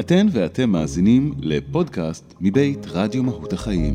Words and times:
אתן 0.00 0.26
ואתם 0.32 0.70
מאזינים 0.70 1.34
לפודקאסט 1.38 2.34
מבית 2.40 2.86
רדיו 2.86 3.22
מהות 3.22 3.52
החיים. 3.52 3.94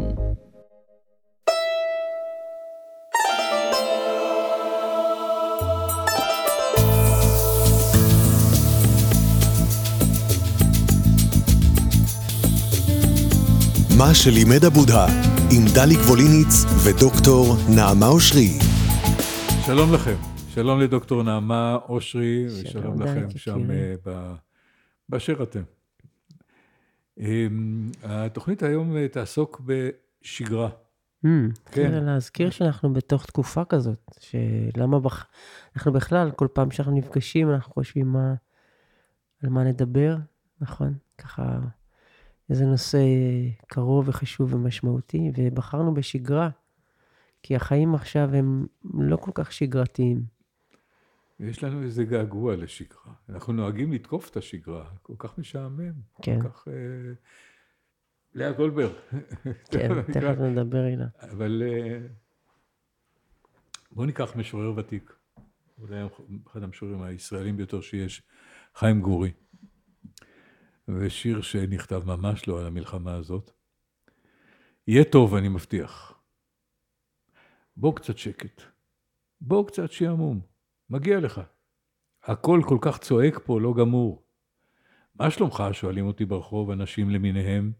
מה 13.97 14.13
שלימד 14.13 14.65
הבודהה, 14.65 15.08
עם 15.51 15.65
דליק 15.76 15.99
ווליניץ 15.99 16.66
ודוקטור 16.84 17.55
נעמה 17.76 18.08
אושרי. 18.08 18.49
שלום 19.66 19.94
לכם, 19.94 20.16
שלום 20.53 20.80
לדוקטור 20.80 21.23
נעמה 21.23 21.77
אושרי, 21.90 22.45
ושלום 22.48 22.84
שלום, 22.84 23.02
לכם 23.02 23.27
שם. 23.38 23.72
אה, 23.72 23.94
ב- 24.05 24.51
באשר 25.12 25.43
אתם. 25.43 25.62
אמ, 27.17 27.91
התוכנית 28.03 28.63
היום 28.63 28.97
אה, 28.97 29.07
תעסוק 29.07 29.61
בשגרה. 29.65 30.69
Hmm, 31.25 31.27
כן. 31.65 31.91
כן. 31.91 32.03
להזכיר 32.03 32.49
שאנחנו 32.49 32.93
בתוך 32.93 33.25
תקופה 33.25 33.66
כזאת, 33.66 34.11
שלמה 34.19 34.99
בח... 34.99 35.27
אנחנו 35.75 35.93
בכלל, 35.93 36.31
כל 36.31 36.47
פעם 36.53 36.71
שאנחנו 36.71 36.93
נפגשים, 36.93 37.52
אנחנו 37.52 37.73
חושבים 37.73 38.07
מה, 38.07 38.33
על 39.43 39.49
מה 39.49 39.63
נדבר, 39.63 40.17
נכון? 40.61 40.93
ככה, 41.17 41.59
איזה 42.49 42.66
נושא 42.66 42.99
קרוב 43.67 44.09
וחשוב 44.09 44.53
ומשמעותי, 44.53 45.31
ובחרנו 45.38 45.93
בשגרה, 45.93 46.49
כי 47.43 47.55
החיים 47.55 47.95
עכשיו 47.95 48.35
הם 48.35 48.66
לא 48.93 49.17
כל 49.17 49.31
כך 49.33 49.52
שגרתיים. 49.52 50.23
יש 51.41 51.63
לנו 51.63 51.84
איזה 51.84 52.04
געגוע 52.04 52.55
לשגרה. 52.55 53.13
אנחנו 53.30 53.54
נוהגים 53.54 53.94
לתקוף 53.94 54.30
את 54.30 54.38
השגרה, 54.38 54.90
כל 55.02 55.13
כך 55.18 55.38
משעמם. 55.38 55.94
כן. 56.22 56.41
כל 56.41 56.50
כך... 56.50 56.67
אה, 56.67 57.14
לאה 58.34 58.52
גולדברג. 58.52 58.91
כן, 59.72 60.02
תכף 60.14 60.38
נדבר 60.39 60.88
אילה. 60.88 61.06
אבל 61.20 61.64
אה, 61.66 62.00
בואו 63.92 64.06
ניקח 64.06 64.36
משורר 64.36 64.73
ותיק, 64.78 65.14
אולי 65.78 66.03
אחד 66.48 66.64
המשוררים 66.64 67.02
הישראלים 67.02 67.58
ביותר 67.58 67.81
שיש, 67.81 68.23
חיים 68.76 69.02
גורי, 69.02 69.31
ושיר 70.88 71.42
שנכתב 71.42 72.02
ממש 72.05 72.48
לא 72.48 72.59
על 72.59 72.66
המלחמה 72.67 73.14
הזאת. 73.14 73.52
יהיה 74.88 75.03
טוב, 75.03 75.36
אני 75.36 75.50
מבטיח. 75.50 76.14
בוא 77.78 77.95
קצת 77.95 78.17
שקט. 78.17 78.61
בוא 79.42 79.67
קצת 79.67 79.92
שעמום. 79.92 80.50
מגיע 80.92 81.20
לך. 81.20 81.42
הכל 82.23 82.61
כל 82.66 82.78
כך 82.81 82.97
צועק 82.97 83.39
פה, 83.45 83.61
לא 83.61 83.73
גמור. 83.73 84.23
מה 85.16 85.31
שלומך? 85.31 85.64
שואלים 85.72 86.06
אותי 86.06 86.25
ברחוב 86.25 86.72
אנשים 86.72 87.09
למיניהם. 87.09 87.72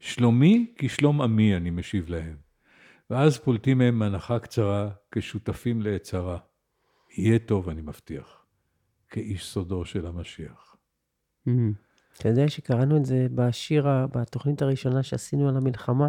שלומי 0.00 0.74
כשלום 0.78 1.22
עמי, 1.22 1.56
אני 1.56 1.70
משיב 1.70 2.08
להם. 2.08 2.36
ואז 3.10 3.38
פולטים 3.38 3.78
מהם 3.78 4.02
הנחה 4.02 4.38
קצרה 4.38 4.90
כשותפים 5.12 5.82
לעצרה. 5.82 6.38
יהיה 7.16 7.38
טוב, 7.38 7.68
אני 7.68 7.80
מבטיח, 7.82 8.46
כאיש 9.08 9.46
סודו 9.46 9.84
של 9.84 10.06
המשיח. 10.06 10.76
Hmm. 11.48 11.50
אתה 12.18 12.28
יודע 12.28 12.48
שקראנו 12.48 12.96
את 12.96 13.04
זה 13.04 13.26
בשיר, 13.34 13.86
בתוכנית 14.12 14.62
הראשונה 14.62 15.02
שעשינו 15.02 15.48
על 15.48 15.56
המלחמה, 15.56 16.08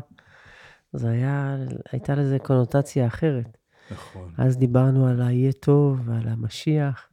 זה 0.94 1.10
היה, 1.10 1.56
הייתה 1.92 2.16
לזה 2.16 2.40
קונוטציה 2.40 3.08
אחרת. 3.08 3.58
נכון. 3.92 4.34
אז 4.38 4.58
דיברנו 4.58 5.08
על 5.08 5.22
ה"יהיה 5.22 5.52
טוב" 5.52 6.02
ועל 6.06 6.28
המשיח. 6.28 7.10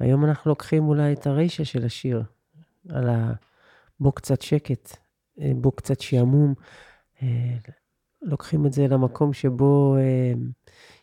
והיום 0.00 0.24
אנחנו 0.24 0.48
לוקחים 0.48 0.88
אולי 0.88 1.12
את 1.12 1.26
הרישה 1.26 1.64
של 1.64 1.84
השיר, 1.84 2.22
על 2.88 3.08
ה... 3.08 3.32
בוא 4.00 4.12
קצת 4.12 4.42
שקט, 4.42 4.96
אה, 5.40 5.52
בוא 5.56 5.72
קצת 5.76 6.00
שעמום. 6.00 6.54
אה, 7.22 7.56
לוקחים 8.22 8.66
את 8.66 8.72
זה 8.72 8.88
למקום 8.88 9.32
שבו 9.32 9.96
אה, 9.96 10.32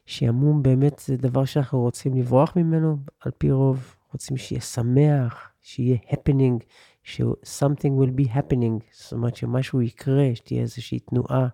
שעמום 0.06 0.64
באמת 0.64 1.00
זה 1.06 1.18
דבר 1.18 1.46
שאנחנו 1.46 1.80
רוצים 1.80 2.18
לברוח 2.18 2.56
ממנו, 2.56 2.98
על 3.20 3.32
פי 3.38 3.52
רוב 3.52 3.96
רוצים 4.14 4.38
שיהיה 4.38 4.62
שמח, 4.62 5.52
שיהיה 5.62 5.98
happening, 6.08 6.64
ש- 7.04 7.22
something 7.60 7.92
will 8.02 8.22
be 8.22 8.30
happening, 8.30 8.84
זאת 8.92 9.14
אומרת 9.14 9.36
שמשהו 9.36 9.82
יקרה, 9.82 10.26
שתהיה 10.36 10.62
איזושהי 10.62 11.00
תנועה. 11.00 11.48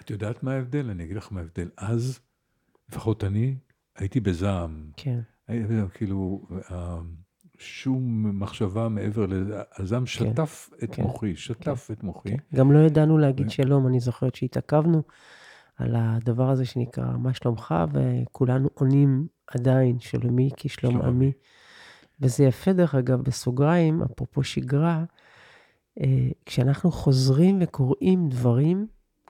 את 0.00 0.10
יודעת 0.10 0.42
מה 0.42 0.52
ההבדל? 0.52 0.90
אני 0.90 1.04
אגיד 1.04 1.16
לך 1.16 1.28
מה 1.32 1.40
ההבדל. 1.40 1.68
אז, 1.76 2.20
לפחות 2.88 3.24
אני, 3.24 3.54
הייתי 3.96 4.20
בזעם. 4.20 4.90
כן, 4.96 5.20
הייתי 5.48 5.66
בזעם, 5.66 5.88
כאילו, 5.88 6.46
אה, 6.70 6.98
שום 7.58 8.30
מחשבה 8.40 8.88
מעבר 8.88 9.26
לזה. 9.26 9.62
הזעם 9.78 10.06
שטף 10.06 10.70
את 10.84 10.94
כן, 10.94 11.02
מוחי, 11.02 11.36
שטף 11.36 11.88
את 11.92 12.02
מוחי. 12.02 12.28
כן. 12.28 12.56
גם 12.56 12.72
לא 12.72 12.78
ידענו 12.78 13.18
להגיד 13.18 13.50
שלום, 13.50 13.86
אני 13.86 14.00
זוכרת 14.00 14.34
שהתעכבנו 14.34 15.02
על 15.76 15.96
הדבר 15.96 16.50
הזה 16.50 16.64
שנקרא 16.64 17.16
מה 17.18 17.34
שלומך, 17.34 17.74
וכולנו 17.92 18.68
עונים 18.74 19.26
עדיין, 19.46 20.00
שלומי 20.00 20.50
כשלום 20.56 20.92
שלום 20.92 21.06
עמי. 21.06 21.32
וזה 22.20 22.44
יפה, 22.44 22.72
דרך 22.72 22.94
אגב, 22.94 23.22
בסוגריים, 23.22 24.02
אפרופו 24.02 24.42
שגרה, 24.42 25.04
אה, 26.00 26.28
כשאנחנו 26.46 26.90
חוזרים 26.90 27.58
וקוראים 27.60 28.28
דברים, 28.28 28.86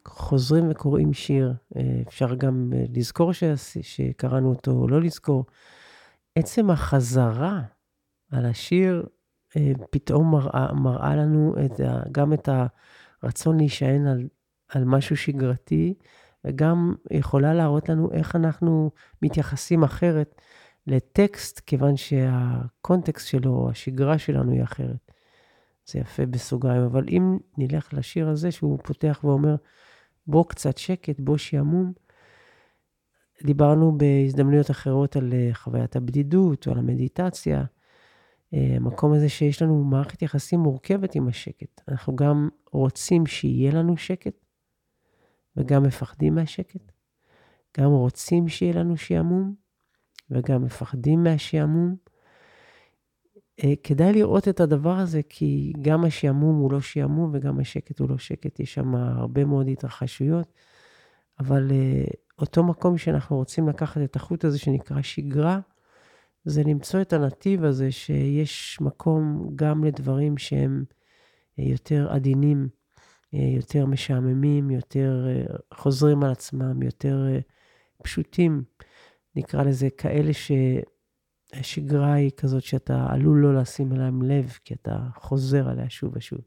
חוזרים 0.09 0.71
וקוראים 0.71 1.13
שיר, 1.13 1.55
אה, 1.77 2.03
אפשר 2.09 2.35
גם 2.35 2.73
אה, 2.77 2.85
לזכור 2.95 3.33
שעש- 3.33 3.79
שקראנו 3.83 4.49
אותו 4.49 4.71
או 4.71 4.89
לא 4.89 5.01
לזכור. 5.01 5.47
עצם 6.35 6.71
החזרה 6.71 7.61
על 8.33 8.47
השיר 8.47 9.07
אה, 9.57 9.73
פתאום 9.91 10.31
מראה, 10.31 10.73
מראה 10.73 11.17
לנו 11.17 11.55
את 11.65 11.81
ה, 11.81 12.03
גם 12.13 12.33
את 12.33 12.49
הרצון 13.23 13.57
להישען 13.57 14.07
על, 14.07 14.29
על 14.69 14.85
משהו 14.85 15.17
שגרתי, 15.17 15.95
וגם 16.45 16.95
יכולה 17.11 17.55
להראות 17.55 17.89
לנו 17.89 18.13
איך 18.13 18.37
אנחנו 18.37 18.91
מתייחסים 19.23 19.83
אחרת 19.83 20.41
לטקסט, 20.87 21.61
כיוון 21.67 21.97
שהקונטקסט 21.97 23.27
שלו, 23.29 23.71
השגרה 23.71 24.19
שלנו 24.19 24.53
היא 24.53 24.63
אחרת. 24.63 25.13
זה 25.87 25.99
יפה 25.99 26.27
בסוגריים, 26.27 26.83
אבל 26.83 27.05
אם 27.09 27.39
נלך 27.59 27.95
לשיר 27.95 28.29
הזה, 28.29 28.51
שהוא 28.51 28.79
פותח 28.85 29.21
ואומר, 29.25 29.57
בוא 30.29 30.45
קצת 30.49 30.79
שקט, 30.79 31.21
בוא 31.21 31.37
שעמום, 31.37 31.93
דיברנו 33.43 33.99
בהזדמנויות 33.99 34.71
אחרות 34.71 35.17
על 35.17 35.33
אה, 35.33 35.51
חוויית 35.55 35.97
הבדידות 35.97 36.67
או 36.67 36.73
על 36.73 36.79
המדיטציה. 36.79 37.65
אה, 38.55 38.73
המקום 38.77 39.13
הזה 39.13 39.29
שיש 39.29 39.63
לנו 39.63 39.85
מערכת 39.85 40.23
יחסים 40.23 40.61
מורכבת 40.61 41.15
עם 41.15 41.29
השקט. 41.29 41.81
אנחנו 41.89 42.17
גם 42.17 42.49
רוצים 42.73 43.27
שיהיה 43.27 43.73
לנו 43.73 43.97
שקט, 43.97 44.45
וגם 45.57 45.83
מפחדים 45.83 46.35
מהשקט. 46.35 46.93
גם 47.79 47.91
רוצים 47.91 48.49
שיהיה 48.49 48.75
לנו 48.75 48.97
שעמום, 48.97 49.55
וגם 50.31 50.65
מפחדים 50.65 51.23
מהשעמום. 51.23 51.97
אה, 53.65 53.73
כדאי 53.83 54.13
לראות 54.13 54.49
את 54.49 54.61
הדבר 54.61 54.97
הזה, 54.99 55.21
כי 55.29 55.73
גם 55.83 56.05
השעמום 56.05 56.57
הוא 56.57 56.73
לא 56.73 56.81
שעמום 56.81 57.31
וגם 57.35 57.61
השקט 57.61 57.99
הוא 57.99 58.11
לא 58.11 58.19
שקט. 58.19 58.61
יש 58.61 58.75
שם 58.75 58.95
הרבה 58.95 59.45
מאוד 59.45 59.69
התרחשויות, 59.69 60.53
אבל 61.41 61.71
אה, 61.71 62.05
אותו 62.39 62.65
מקום 62.65 62.99
שאנחנו 62.99 63.37
רוצים 63.37 63.69
לקחת 63.69 64.01
את 64.05 64.17
החוט 64.17 64.45
הזה 64.45 64.59
שנקרא 64.59 65.03
שגרה, 65.03 65.61
זה 66.45 66.63
למצוא 66.63 67.01
את 67.01 67.13
הנתיב 67.13 67.65
הזה 67.65 67.93
שיש 67.93 68.79
מקום 68.81 69.51
גם 69.57 69.85
לדברים 69.85 70.39
שהם 70.39 70.85
אה, 71.59 71.65
יותר 71.65 72.09
עדינים, 72.11 72.69
יותר 73.33 73.87
משעממים, 73.87 74.71
יותר 74.71 75.27
חוזרים 75.75 76.23
על 76.25 76.31
עצמם, 76.31 76.83
יותר 76.83 77.27
פשוטים. 78.03 78.63
נקרא 79.37 79.63
לזה 79.63 79.89
כאלה 79.91 80.33
שהשגרה 81.55 82.13
היא 82.13 82.31
כזאת 82.37 82.63
שאתה 82.63 83.07
עלול 83.11 83.39
לא 83.39 83.55
לשים 83.55 83.93
עליהם 83.93 84.23
לב, 84.23 84.59
כי 84.65 84.75
אתה 84.75 84.99
חוזר 85.15 85.69
עליה 85.69 85.91
שוב 85.91 86.13
ושוב. 86.17 86.41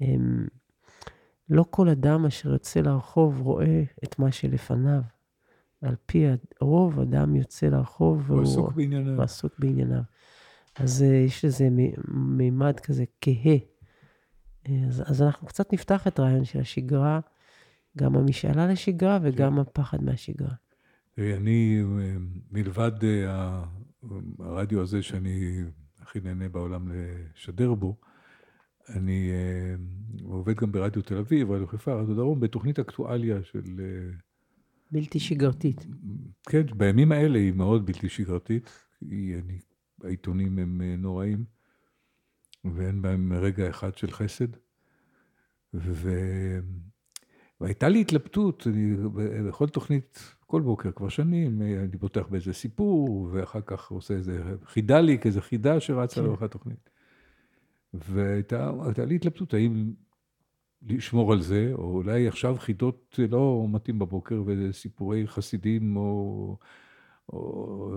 אמ, 0.00 0.46
לא 1.48 1.64
כל 1.70 1.88
אדם 1.88 2.26
אשר 2.26 2.52
יוצא 2.52 2.80
לרחוב 2.80 3.40
רואה 3.40 3.82
את 4.04 4.18
מה 4.18 4.32
שלפניו. 4.32 5.00
על 5.82 5.94
פי 6.06 6.26
הרוב, 6.60 7.00
אדם 7.00 7.36
יוצא 7.36 7.66
לרחוב 7.66 8.30
הוא 8.30 8.42
עסוק 8.42 8.72
בענייניו. 8.72 9.14
הוא 9.14 9.22
עסוק 9.22 9.52
בענייניו. 9.58 10.02
אז 10.76 11.02
אה, 11.02 11.08
יש 11.08 11.44
מ- 11.70 12.36
מימד 12.38 12.80
כזה 12.80 13.04
כהה. 13.20 13.56
אה, 14.68 14.84
אז, 14.88 15.02
אז 15.06 15.22
אנחנו 15.22 15.46
קצת 15.46 15.72
נפתח 15.72 16.06
את 16.06 16.18
הרעיון 16.18 16.44
של 16.44 16.60
השגרה, 16.60 17.20
גם 17.98 18.16
המשאלה 18.16 18.66
לשגרה 18.66 19.18
וגם 19.22 19.58
הפחד 19.58 20.04
מהשגרה. 20.04 20.54
אני, 21.18 21.82
אה, 22.00 22.16
מלבד 22.50 22.92
הרדיו 24.38 24.82
הזה 24.82 25.02
שאני 25.02 25.64
הכי 25.98 26.20
נהנה 26.20 26.48
בעולם 26.48 26.88
לשדר 26.92 27.74
בו, 27.74 27.96
אני 28.88 29.30
אה, 29.30 29.74
עובד 30.24 30.56
גם 30.56 30.72
ברדיו 30.72 31.02
תל 31.02 31.16
אביב, 31.16 31.50
רדיו 31.50 31.66
חיפה, 31.66 31.94
רדיו 31.94 32.14
דרום, 32.14 32.40
בתוכנית 32.40 32.78
אקטואליה 32.78 33.42
של... 33.42 33.80
אה, 33.80 34.14
בלתי 34.90 35.20
שגרתית. 35.20 35.86
כן, 36.48 36.62
בימים 36.76 37.12
האלה 37.12 37.38
היא 37.38 37.52
מאוד 37.52 37.86
בלתי 37.86 38.08
שגרתית, 38.08 38.86
כי 38.98 39.34
אני, 39.44 39.58
העיתונים 40.04 40.58
הם 40.58 40.80
אה, 40.84 40.96
נוראים. 40.96 41.44
ואין 42.64 43.02
בהם 43.02 43.32
רגע 43.32 43.70
אחד 43.70 43.96
של 43.96 44.10
חסד. 44.10 44.48
ו... 45.74 46.10
והייתה 47.62 47.88
לי 47.88 48.00
התלבטות, 48.00 48.66
אני 48.66 48.96
בכל 49.48 49.68
תוכנית, 49.68 50.34
כל 50.46 50.60
בוקר, 50.60 50.92
כבר 50.92 51.08
שנים, 51.08 51.62
אני 51.62 51.98
פותח 51.98 52.26
באיזה 52.30 52.52
סיפור, 52.52 53.28
ואחר 53.32 53.60
כך 53.66 53.90
עושה 53.90 54.14
איזה 54.14 54.42
חידה 54.64 55.00
לי, 55.00 55.18
כאיזה 55.18 55.40
חידה 55.40 55.80
שרצה 55.80 56.14
כן. 56.14 56.26
לאורך 56.26 56.42
התוכנית. 56.42 56.90
והייתה 57.94 59.04
לי 59.06 59.14
התלבטות, 59.14 59.54
האם 59.54 59.92
לשמור 60.82 61.32
על 61.32 61.42
זה, 61.42 61.70
או 61.74 61.92
אולי 61.92 62.28
עכשיו 62.28 62.56
חידות 62.58 63.18
לא 63.30 63.66
מתאים 63.68 63.98
בבוקר, 63.98 64.42
וסיפורי 64.46 65.26
חסידים, 65.26 65.96
או, 65.96 66.56
או, 67.32 67.90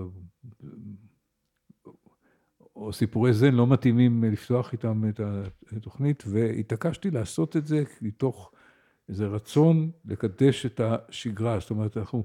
או 2.76 2.92
סיפורי 2.92 3.32
זן 3.32 3.54
לא 3.54 3.66
מתאימים 3.66 4.24
לפתוח 4.24 4.72
איתם 4.72 5.08
את 5.08 5.20
התוכנית, 5.76 6.22
והתעקשתי 6.26 7.10
לעשות 7.10 7.56
את 7.56 7.66
זה 7.66 7.84
מתוך 8.02 8.52
איזה 9.08 9.26
רצון 9.26 9.90
לקדש 10.04 10.66
את 10.66 10.80
השגרה. 10.80 11.60
זאת 11.60 11.70
אומרת, 11.70 11.96
אנחנו 11.96 12.24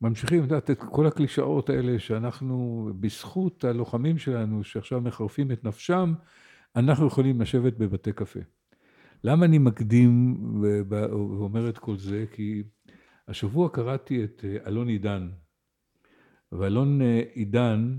ממשיכים 0.00 0.42
לדעת 0.42 0.70
את 0.70 0.78
כל 0.78 1.06
הקלישאות 1.06 1.70
האלה 1.70 1.98
שאנחנו, 1.98 2.88
בזכות 3.00 3.64
הלוחמים 3.64 4.18
שלנו, 4.18 4.64
שעכשיו 4.64 5.00
מחרפים 5.00 5.52
את 5.52 5.64
נפשם, 5.64 6.14
אנחנו 6.76 7.06
יכולים 7.06 7.40
לשבת 7.40 7.72
בבתי 7.72 8.12
קפה. 8.12 8.40
למה 9.24 9.46
אני 9.46 9.58
מקדים 9.58 10.36
ואומר 10.88 11.68
את 11.68 11.78
כל 11.78 11.96
זה? 11.96 12.24
כי 12.32 12.62
השבוע 13.28 13.68
קראתי 13.68 14.24
את 14.24 14.44
אה, 14.44 14.56
אלון 14.66 14.88
עידן, 14.88 15.30
ואלון 16.52 17.02
אה, 17.02 17.22
עידן, 17.32 17.98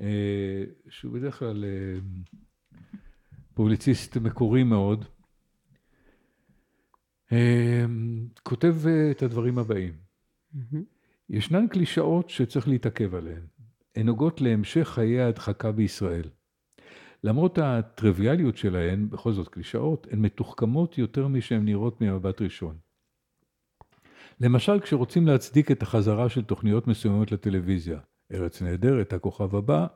אה, 0.00 0.64
שהוא 0.88 1.12
בדרך 1.12 1.38
כלל 1.38 1.64
פובליציסט 3.54 4.16
מקורי 4.16 4.64
מאוד, 4.64 5.04
כותב 8.42 8.76
את 9.10 9.22
הדברים 9.22 9.58
הבאים. 9.58 9.92
ישנן 11.30 11.68
קלישאות 11.68 12.30
שצריך 12.30 12.68
להתעכב 12.68 13.14
עליהן. 13.14 13.42
הן 13.96 14.06
נוגעות 14.06 14.40
להמשך 14.40 14.88
חיי 14.88 15.20
ההדחקה 15.20 15.72
בישראל. 15.72 16.28
למרות 17.24 17.58
הטריוויאליות 17.58 18.56
שלהן, 18.56 19.10
בכל 19.10 19.32
זאת 19.32 19.48
קלישאות, 19.48 20.06
הן 20.10 20.18
מתוחכמות 20.18 20.98
יותר 20.98 21.28
משהן 21.28 21.64
נראות 21.64 22.00
ממבט 22.00 22.42
ראשון. 22.42 22.76
למשל, 24.40 24.80
כשרוצים 24.80 25.26
להצדיק 25.26 25.70
את 25.70 25.82
החזרה 25.82 26.28
של 26.28 26.42
תוכניות 26.42 26.86
מסוימות 26.86 27.32
לטלוויזיה, 27.32 28.00
ארץ 28.32 28.62
נהדרת, 28.62 29.12
הכוכב 29.12 29.56
הבא, 29.56 29.86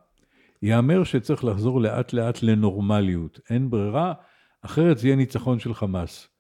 ייאמר 0.63 1.05
שצריך 1.05 1.45
לחזור 1.45 1.81
לאט 1.81 2.13
לאט 2.13 2.43
לנורמליות. 2.43 3.41
אין 3.51 3.71
ברירה, 3.71 4.15
אחרת 4.63 4.99
זה 4.99 5.07
יהיה 5.07 5.17
ניצחון 5.17 5.59
של 5.59 5.75
חמאס. 5.75 6.36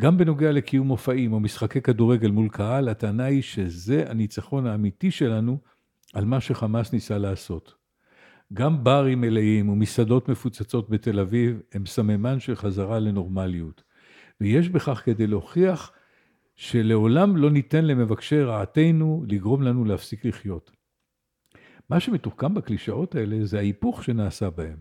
גם 0.00 0.18
בנוגע 0.18 0.52
לקיום 0.52 0.86
מופעים 0.86 1.32
או 1.32 1.40
משחקי 1.40 1.80
כדורגל 1.80 2.30
מול 2.30 2.48
קהל, 2.48 2.88
הטענה 2.88 3.24
היא 3.24 3.42
שזה 3.42 4.04
הניצחון 4.10 4.66
האמיתי 4.66 5.10
שלנו 5.10 5.58
על 6.14 6.24
מה 6.24 6.40
שחמאס 6.40 6.92
ניסה 6.92 7.18
לעשות. 7.18 7.74
גם 8.52 8.84
ברים 8.84 9.20
מלאים 9.20 9.68
ומסעדות 9.68 10.28
מפוצצות 10.28 10.90
בתל 10.90 11.20
אביב 11.20 11.60
הם 11.72 11.86
סממן 11.86 12.40
של 12.40 12.54
חזרה 12.54 12.98
לנורמליות. 12.98 13.82
ויש 14.40 14.68
בכך 14.68 15.02
כדי 15.04 15.26
להוכיח 15.26 15.92
שלעולם 16.56 17.36
לא 17.36 17.50
ניתן 17.50 17.84
למבקשי 17.84 18.42
רעתנו 18.42 19.24
לגרום 19.28 19.62
לנו 19.62 19.84
להפסיק 19.84 20.24
לחיות. 20.24 20.70
מה 21.90 22.00
שמתוחכם 22.00 22.54
בקלישאות 22.54 23.14
האלה 23.14 23.44
זה 23.44 23.58
ההיפוך 23.58 24.04
שנעשה 24.04 24.50
בהם. 24.50 24.76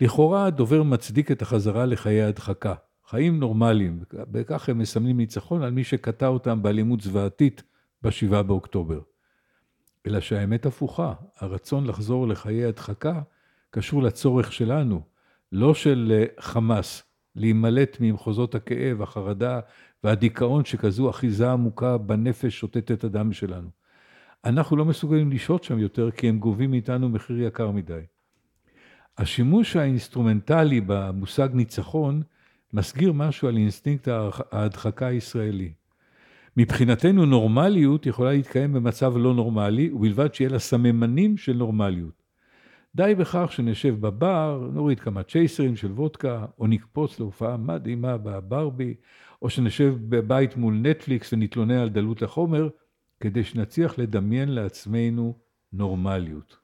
לכאורה 0.00 0.46
הדובר 0.46 0.82
מצדיק 0.82 1.30
את 1.30 1.42
החזרה 1.42 1.86
לחיי 1.86 2.22
הדחקה, 2.22 2.74
חיים 3.10 3.40
נורמליים, 3.40 4.00
וכך 4.32 4.68
הם 4.68 4.78
מסמנים 4.78 5.16
ניצחון 5.16 5.62
על 5.62 5.70
מי 5.70 5.84
שקטע 5.84 6.26
אותם 6.26 6.62
באלימות 6.62 7.00
זוועתית 7.00 7.62
ב-7 8.02 8.42
באוקטובר. 8.42 9.00
אלא 10.06 10.20
שהאמת 10.20 10.66
הפוכה, 10.66 11.14
הרצון 11.38 11.86
לחזור 11.86 12.28
לחיי 12.28 12.64
הדחקה 12.64 13.20
קשור 13.70 14.02
לצורך 14.02 14.52
שלנו, 14.52 15.02
לא 15.52 15.74
של 15.74 16.12
אה, 16.12 16.24
חמאס, 16.40 17.02
להימלט 17.36 17.96
ממחוזות 18.00 18.54
הכאב, 18.54 19.02
החרדה 19.02 19.60
והדיכאון 20.04 20.64
שאוחזים 20.64 21.10
אחיזה 21.10 21.52
עמוקה 21.52 21.98
בנפש 21.98 22.58
שותתת 22.58 23.04
הדם 23.04 23.32
שלנו. 23.32 23.68
אנחנו 24.44 24.76
לא 24.76 24.84
מסוגלים 24.84 25.30
לשהות 25.30 25.64
שם 25.64 25.78
יותר 25.78 26.10
כי 26.10 26.28
הם 26.28 26.38
גובים 26.38 26.70
מאיתנו 26.70 27.08
מחיר 27.08 27.42
יקר 27.42 27.70
מדי. 27.70 28.02
השימוש 29.18 29.76
האינסטרומנטלי 29.76 30.80
במושג 30.86 31.48
ניצחון 31.52 32.22
מסגיר 32.72 33.12
משהו 33.12 33.48
על 33.48 33.56
אינסטינקט 33.56 34.08
ההדחקה 34.52 35.06
הישראלי. 35.06 35.72
מבחינתנו 36.56 37.26
נורמליות 37.26 38.06
יכולה 38.06 38.32
להתקיים 38.32 38.72
במצב 38.72 39.16
לא 39.16 39.34
נורמלי, 39.34 39.90
ובלבד 39.92 40.34
שיהיה 40.34 40.50
לה 40.50 40.58
סממנים 40.58 41.36
של 41.36 41.52
נורמליות. 41.52 42.22
די 42.94 43.14
בכך 43.18 43.52
שנשב 43.52 44.00
בבר, 44.00 44.68
נוריד 44.72 45.00
כמה 45.00 45.22
צ'ייסרים 45.22 45.76
של 45.76 45.92
וודקה, 45.92 46.46
או 46.58 46.66
נקפוץ 46.66 47.20
להופעה 47.20 47.56
מדהימה 47.56 48.16
בברבי, 48.16 48.94
או 49.42 49.50
שנשב 49.50 49.94
בבית 50.08 50.56
מול 50.56 50.74
נטפליקס 50.74 51.32
ונתלונן 51.32 51.74
על 51.74 51.88
דלות 51.88 52.22
החומר, 52.22 52.68
כדי 53.20 53.44
שנצליח 53.44 53.98
לדמיין 53.98 54.48
לעצמנו 54.48 55.38
נורמליות. 55.72 56.56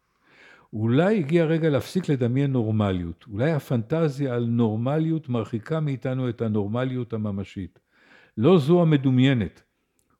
אולי 0.77 1.19
הגיע 1.19 1.43
הרגע 1.43 1.71
להפסיק 1.71 2.09
לדמיין 2.09 2.53
נורמליות. 2.53 3.25
אולי 3.33 3.53
הפנטזיה 3.53 4.35
על 4.35 4.45
נורמליות 4.45 5.29
מרחיקה 5.29 5.81
מאיתנו 5.81 6.29
את 6.29 6.43
הנורמליות 6.43 7.13
הממשית. 7.13 7.79
לא 8.37 8.59
זו 8.59 8.83
המדומיינת. 8.83 9.63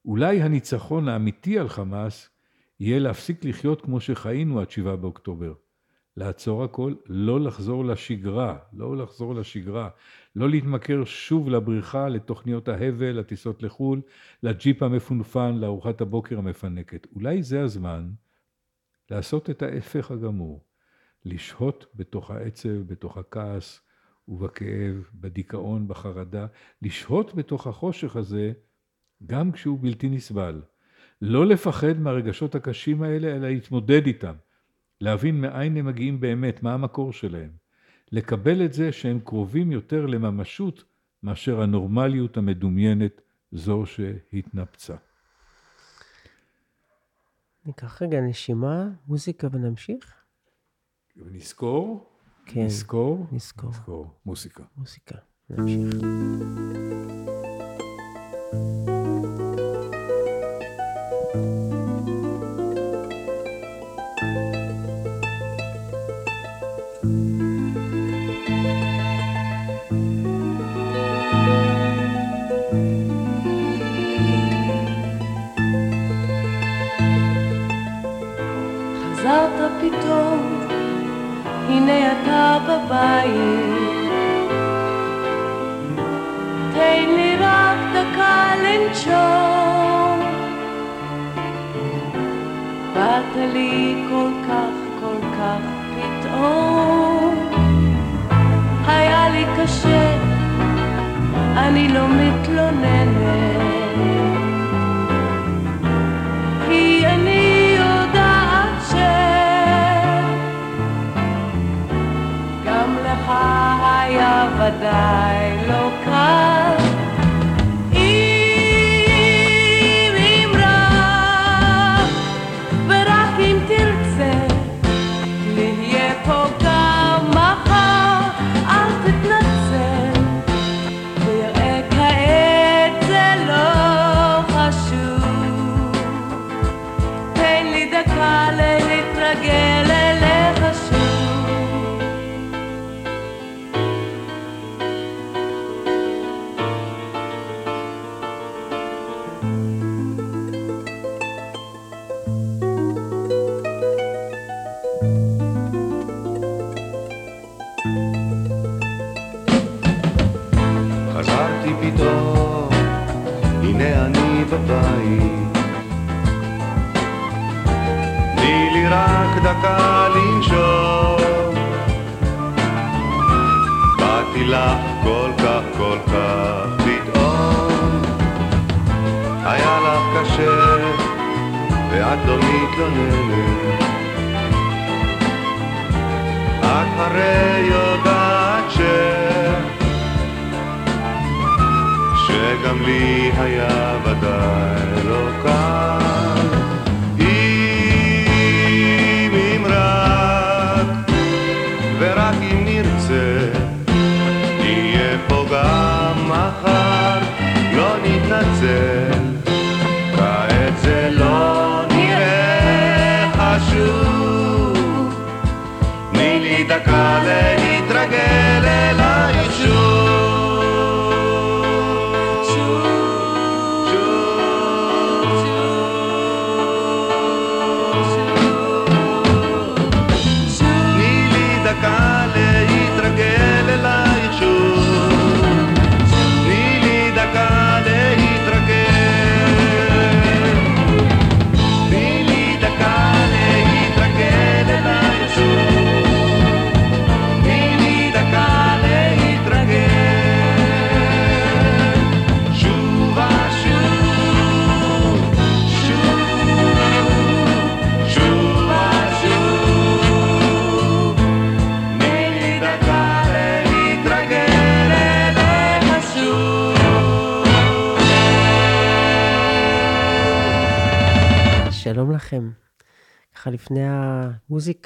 אולי 0.05 0.41
הניצחון 0.41 1.07
האמיתי 1.07 1.59
על 1.59 1.69
חמאס 1.69 2.29
יהיה 2.79 2.99
להפסיק 2.99 3.45
לחיות 3.45 3.81
כמו 3.81 3.99
שחיינו 3.99 4.59
עד 4.59 4.69
7 4.69 4.95
באוקטובר. 4.95 5.53
לעצור 6.17 6.63
הכל, 6.63 6.93
לא 7.05 7.39
לחזור 7.39 7.85
לשגרה, 7.85 8.57
לא 8.73 8.97
לחזור 8.97 9.35
לשגרה, 9.35 9.89
לא 10.35 10.49
להתמכר 10.49 11.05
שוב 11.05 11.49
לבריחה, 11.49 12.09
לתוכניות 12.09 12.67
ההבל, 12.67 13.11
לטיסות 13.11 13.63
לחו"ל, 13.63 14.01
לג'יפ 14.43 14.83
המפונפן, 14.83 15.55
לארוחת 15.55 16.01
הבוקר 16.01 16.37
המפנקת. 16.37 17.07
אולי 17.15 17.43
זה 17.43 17.61
הזמן 17.61 18.09
לעשות 19.11 19.49
את 19.49 19.61
ההפך 19.61 20.11
הגמור, 20.11 20.65
לשהות 21.25 21.85
בתוך 21.95 22.31
העצב, 22.31 22.69
בתוך 22.69 23.17
הכעס 23.17 23.81
ובכאב, 24.27 25.09
בדיכאון, 25.13 25.87
בחרדה, 25.87 26.45
לשהות 26.81 27.35
בתוך 27.35 27.67
החושך 27.67 28.15
הזה 28.15 28.51
גם 29.25 29.51
כשהוא 29.51 29.79
בלתי 29.81 30.09
נסבל. 30.09 30.61
לא 31.21 31.45
לפחד 31.45 31.99
מהרגשות 31.99 32.55
הקשים 32.55 33.03
האלה, 33.03 33.35
אלא 33.35 33.47
להתמודד 33.49 34.05
איתם. 34.05 34.33
להבין 35.01 35.41
מאין 35.41 35.77
הם 35.77 35.85
מגיעים 35.85 36.19
באמת, 36.19 36.63
מה 36.63 36.73
המקור 36.73 37.13
שלהם. 37.13 37.49
לקבל 38.11 38.65
את 38.65 38.73
זה 38.73 38.91
שהם 38.91 39.19
קרובים 39.19 39.71
יותר 39.71 40.05
לממשות 40.05 40.83
מאשר 41.23 41.61
הנורמליות 41.61 42.37
המדומיינת 42.37 43.21
זו 43.51 43.85
שהתנפצה. 43.85 44.95
ניקח 47.67 48.01
רגע 48.01 48.21
נשימה, 48.21 48.89
מוזיקה 49.07 49.47
ונמשיך? 49.51 50.13
ונזכור, 51.17 52.09
כן. 52.45 52.65
נזכור, 52.65 53.25
נזכור. 53.31 53.69
נזכור, 53.69 54.07
מוסיקה. 54.25 54.63
מוזיקה, 54.77 55.15
נמשיך. 55.49 57.06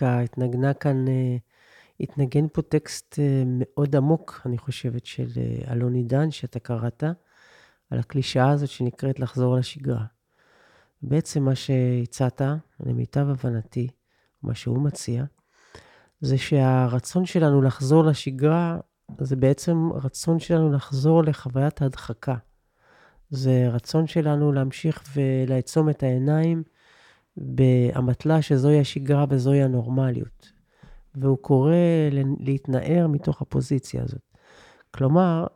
המוזיקה 0.01 0.19
התנגנה 0.19 0.73
כאן, 0.73 1.07
אה, 1.07 1.37
התנגן 1.99 2.47
פה 2.53 2.61
טקסט 2.61 3.19
אה, 3.19 3.43
מאוד 3.45 3.95
עמוק, 3.95 4.41
אני 4.45 4.57
חושבת, 4.57 5.05
של 5.05 5.27
אה, 5.37 5.71
אלון 5.71 5.93
עידן, 5.93 6.31
שאתה 6.31 6.59
קראת, 6.59 7.03
על 7.89 7.99
הקלישאה 7.99 8.49
הזאת 8.49 8.69
שנקראת 8.69 9.19
לחזור 9.19 9.55
לשגרה. 9.55 10.05
בעצם 11.01 11.43
מה 11.43 11.55
שהצעת, 11.55 12.41
למיטב 12.85 13.27
הבנתי, 13.29 13.87
מה 14.43 14.55
שהוא 14.55 14.81
מציע, 14.81 15.23
זה 16.21 16.37
שהרצון 16.37 17.25
שלנו 17.25 17.61
לחזור 17.61 18.03
לשגרה, 18.03 18.77
זה 19.21 19.35
בעצם 19.35 19.89
רצון 19.93 20.39
שלנו 20.39 20.71
לחזור 20.71 21.23
לחוויית 21.23 21.81
ההדחקה. 21.81 22.35
זה 23.29 23.67
רצון 23.69 24.07
שלנו 24.07 24.51
להמשיך 24.51 25.03
ולעצום 25.15 25.89
את 25.89 26.03
העיניים 26.03 26.63
באמתלה 27.37 28.41
שזוהי 28.41 28.79
השגרה 28.79 29.25
וזוהי 29.29 29.63
הנורמליות. 29.63 30.51
והוא 31.15 31.37
קורא 31.37 31.75
להתנער 32.39 33.07
מתוך 33.07 33.41
הפוזיציה 33.41 34.03
הזאת. 34.03 34.21
כלומר, 34.91 35.47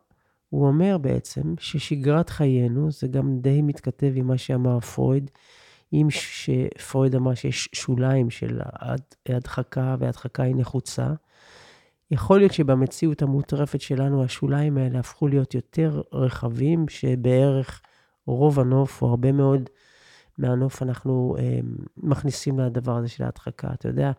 הוא 0.49 0.67
אומר 0.67 0.97
בעצם 0.97 1.53
ששגרת 1.59 2.29
חיינו, 2.29 2.91
זה 2.91 3.07
גם 3.07 3.39
די 3.39 3.61
מתכתב 3.61 4.11
עם 4.15 4.27
מה 4.27 4.37
שאמר 4.37 4.79
פרויד, 4.79 5.31
אם 5.93 6.07
שפרויד 6.09 7.15
אמר 7.15 7.33
שיש 7.33 7.69
שוליים 7.73 8.29
של 8.29 8.59
הד- 8.63 9.15
הדחקה, 9.29 9.95
והדחקה 9.99 10.43
היא 10.43 10.55
נחוצה. 10.55 11.13
יכול 12.11 12.39
להיות 12.39 12.53
שבמציאות 12.53 13.21
המוטרפת 13.21 13.81
שלנו, 13.81 14.23
השוליים 14.23 14.77
האלה 14.77 14.99
הפכו 14.99 15.27
להיות 15.27 15.53
יותר 15.53 16.01
רחבים, 16.13 16.87
שבערך 16.87 17.81
רוב 18.27 18.59
הנוף, 18.59 19.01
או 19.01 19.09
הרבה 19.09 19.31
מאוד 19.31 19.69
מהנוף, 20.37 20.81
אנחנו 20.81 21.35
אה, 21.39 21.59
מכניסים 21.97 22.59
לדבר 22.59 22.97
הזה 22.97 23.07
של 23.07 23.23
ההדחקה. 23.23 23.73
אתה 23.73 23.87
יודע, 23.87 24.11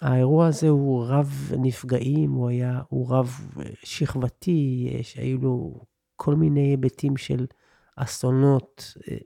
האירוע 0.00 0.46
הזה 0.46 0.68
הוא 0.68 1.04
רב 1.08 1.52
נפגעים, 1.58 2.32
הוא 2.32 2.48
היה, 2.48 2.80
הוא 2.88 3.06
רב 3.10 3.40
אה, 3.60 3.64
שכבתי, 3.84 4.90
אה, 4.94 5.02
שהיו 5.02 5.38
לו 5.38 5.80
כל 6.16 6.34
מיני 6.34 6.60
היבטים 6.60 7.16
של 7.16 7.46
אסונות. 7.96 8.94
אה, 9.10 9.16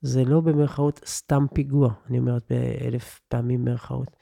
זה 0.00 0.24
לא 0.24 0.40
במרכאות 0.40 1.00
סתם 1.06 1.46
פיגוע, 1.54 1.90
אני 2.10 2.18
אומרת 2.18 2.42
באלף 2.50 3.20
פעמים 3.28 3.64
במרכאות. 3.64 4.16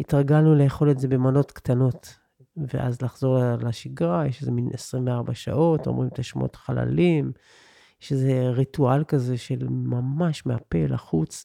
התרגלנו 0.00 0.54
לאכול 0.54 0.90
את 0.90 0.98
זה 0.98 1.08
במנות 1.08 1.52
קטנות, 1.52 2.18
ואז 2.56 3.02
לחזור 3.02 3.38
לשגרה, 3.60 4.26
יש 4.26 4.40
איזה 4.40 4.52
מין 4.52 4.68
24 4.74 5.34
שעות, 5.34 5.86
אומרים 5.86 6.08
את 6.08 6.18
השמות 6.18 6.56
חללים, 6.56 7.32
יש 8.02 8.12
איזה 8.12 8.50
ריטואל 8.50 9.04
כזה 9.04 9.36
של 9.36 9.68
ממש 9.68 10.46
מהפה 10.46 10.78
לחוץ, 10.88 11.44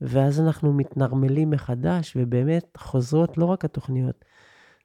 ואז 0.00 0.40
אנחנו 0.40 0.72
מתנרמלים 0.72 1.50
מחדש, 1.50 2.16
ובאמת 2.16 2.76
חוזרות 2.76 3.38
לא 3.38 3.44
רק 3.44 3.64
התוכניות, 3.64 4.24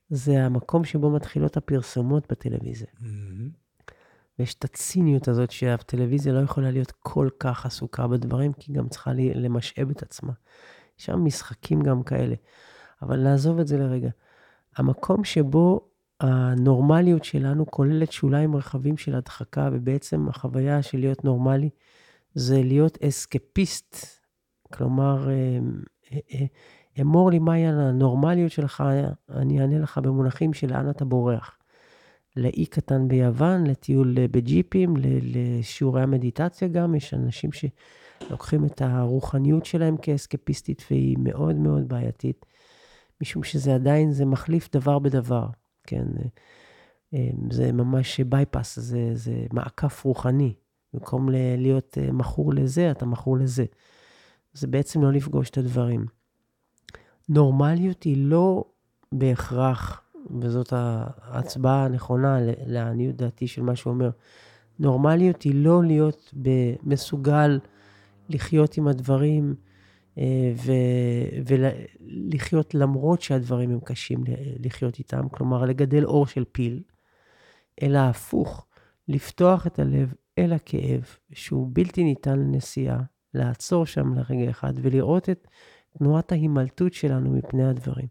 זה 0.09 0.45
המקום 0.45 0.83
שבו 0.83 1.09
מתחילות 1.09 1.57
הפרסומות 1.57 2.31
בטלוויזיה. 2.31 2.87
ויש 4.39 4.53
את 4.55 4.63
הציניות 4.63 5.27
הזאת 5.27 5.51
שהטלוויזיה 5.51 6.33
לא 6.33 6.39
יכולה 6.39 6.71
להיות 6.71 6.91
כל 6.91 7.29
כך 7.39 7.65
עסוקה 7.65 8.07
בדברים, 8.07 8.53
כי 8.53 8.71
היא 8.71 8.77
גם 8.77 8.89
צריכה 8.89 9.11
למשאב 9.15 9.89
את 9.89 10.01
עצמה. 10.03 10.33
יש 10.99 11.05
שם 11.05 11.25
משחקים 11.25 11.81
גם 11.81 12.03
כאלה. 12.03 12.35
אבל 13.01 13.19
נעזוב 13.23 13.59
את 13.59 13.67
זה 13.67 13.77
לרגע. 13.77 14.09
המקום 14.77 15.23
שבו 15.23 15.92
הנורמליות 16.23 17.23
שלנו 17.23 17.65
כוללת 17.71 18.11
שוליים 18.11 18.55
רחבים 18.55 18.97
של 18.97 19.15
הדחקה, 19.15 19.69
ובעצם 19.73 20.29
החוויה 20.29 20.81
של 20.81 20.97
להיות 20.97 21.23
נורמלי 21.23 21.69
זה 22.33 22.63
להיות 22.63 22.97
אסקפיסט. 23.03 23.95
כלומר, 24.73 25.29
אה, 25.29 25.33
אה, 26.13 26.19
אה, 26.33 26.45
אמור 27.01 27.31
לי 27.31 27.39
מהי 27.39 27.67
הנורמליות 27.67 28.51
שלך, 28.51 28.83
אני 29.29 29.61
אענה 29.61 29.79
לך 29.79 29.97
במונחים 29.97 30.53
של 30.53 30.69
לאן 30.69 30.89
אתה 30.89 31.05
בורח. 31.05 31.57
לאי 32.35 32.65
קטן 32.65 33.07
ביוון, 33.07 33.67
לטיול 33.67 34.15
בג'יפים, 34.31 34.93
לשיעורי 35.21 36.01
המדיטציה 36.01 36.67
גם. 36.67 36.95
יש 36.95 37.13
אנשים 37.13 37.49
שלוקחים 37.51 38.65
את 38.65 38.81
הרוחניות 38.81 39.65
שלהם 39.65 39.97
כאסקפיסטית, 39.97 40.83
והיא 40.91 41.17
מאוד 41.19 41.55
מאוד 41.55 41.87
בעייתית, 41.87 42.45
משום 43.21 43.43
שזה 43.43 43.75
עדיין, 43.75 44.11
זה 44.11 44.25
מחליף 44.25 44.69
דבר 44.75 44.99
בדבר, 44.99 45.45
כן? 45.87 46.05
אה, 47.13 47.29
זה 47.51 47.71
ממש 47.71 48.19
בייפס, 48.19 48.79
זה, 48.79 49.09
זה 49.13 49.45
מעקף 49.53 50.03
רוחני. 50.03 50.53
במקום 50.93 51.29
להיות 51.57 51.97
אה, 52.01 52.11
מכור 52.11 52.53
לזה, 52.53 52.91
אתה 52.91 53.05
מכור 53.05 53.37
לזה. 53.37 53.65
זה 54.53 54.67
בעצם 54.67 55.01
לא 55.01 55.11
לפגוש 55.11 55.49
את 55.49 55.57
הדברים. 55.57 56.05
נורמליות 57.29 58.03
היא 58.03 58.27
לא 58.27 58.63
בהכרח, 59.11 60.01
וזאת 60.39 60.73
ההצבעה 60.73 61.85
הנכונה 61.85 62.37
לעניות 62.65 63.15
דעתי 63.15 63.47
של 63.47 63.61
מה 63.61 63.75
שהוא 63.75 63.93
אומר, 63.93 64.09
נורמליות 64.79 65.41
היא 65.41 65.55
לא 65.55 65.83
להיות 65.83 66.33
מסוגל 66.83 67.59
לחיות 68.29 68.77
עם 68.77 68.87
הדברים 68.87 69.55
אה, 69.57 69.72
ולחיות 71.45 72.75
למרות 72.75 73.21
שהדברים 73.21 73.71
הם 73.71 73.79
קשים 73.79 74.23
לחיות 74.59 74.99
איתם, 74.99 75.29
כלומר 75.29 75.65
לגדל 75.65 76.05
אור 76.05 76.27
של 76.27 76.43
פיל, 76.51 76.81
אלא 77.81 77.97
הפוך, 77.97 78.67
לפתוח 79.07 79.67
את 79.67 79.79
הלב 79.79 80.13
אל 80.37 80.53
הכאב, 80.53 81.05
שהוא 81.31 81.69
בלתי 81.73 82.03
ניתן 82.03 82.39
לנסיעה, 82.39 82.99
לעצור 83.33 83.85
שם 83.85 84.13
לרגע 84.13 84.49
אחד 84.49 84.73
ולראות 84.75 85.29
את 85.29 85.47
תנועת 85.97 86.31
ההימלטות 86.31 86.93
שלנו 86.93 87.31
מפני 87.31 87.67
הדברים. 87.67 88.07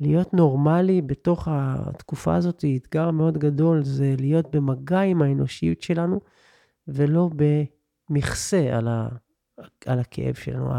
להיות 0.00 0.34
נורמלי 0.34 1.02
בתוך 1.02 1.48
התקופה 1.50 2.34
הזאת 2.36 2.64
אתגר 2.76 3.10
מאוד 3.10 3.38
גדול, 3.38 3.84
זה 3.84 4.14
להיות 4.18 4.56
במגע 4.56 5.00
עם 5.00 5.22
האנושיות 5.22 5.82
שלנו, 5.82 6.20
ולא 6.88 7.30
במכסה 8.10 8.76
על, 8.76 8.88
ה, 8.88 9.08
על 9.86 9.98
הכאב 9.98 10.34
שלנו. 10.34 10.70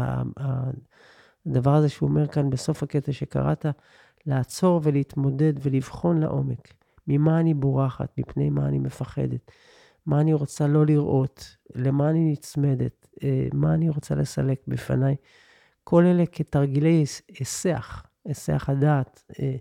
הדבר 1.46 1.74
הזה 1.74 1.88
שהוא 1.88 2.08
אומר 2.08 2.26
כאן 2.26 2.50
בסוף 2.50 2.82
הקטע 2.82 3.12
שקראת, 3.12 3.66
לעצור 4.26 4.80
ולהתמודד 4.84 5.52
ולבחון 5.62 6.20
לעומק. 6.20 6.72
ממה 7.06 7.40
אני 7.40 7.54
בורחת, 7.54 8.18
מפני 8.18 8.50
מה 8.50 8.68
אני 8.68 8.78
מפחדת, 8.78 9.50
מה 10.06 10.20
אני 10.20 10.32
רוצה 10.32 10.66
לא 10.66 10.86
לראות, 10.86 11.56
למה 11.74 12.10
אני 12.10 12.32
נצמדת, 12.32 13.08
אה, 13.22 13.48
מה 13.52 13.74
אני 13.74 13.88
רוצה 13.88 14.14
לסלק 14.14 14.60
בפניי. 14.68 15.16
כל 15.84 16.04
אלה 16.06 16.26
כתרגילי 16.26 16.88
היס- 17.02 17.22
היסח, 17.38 18.02
היסח 18.24 18.68
הדעת. 18.68 19.24
אה, 19.40 19.56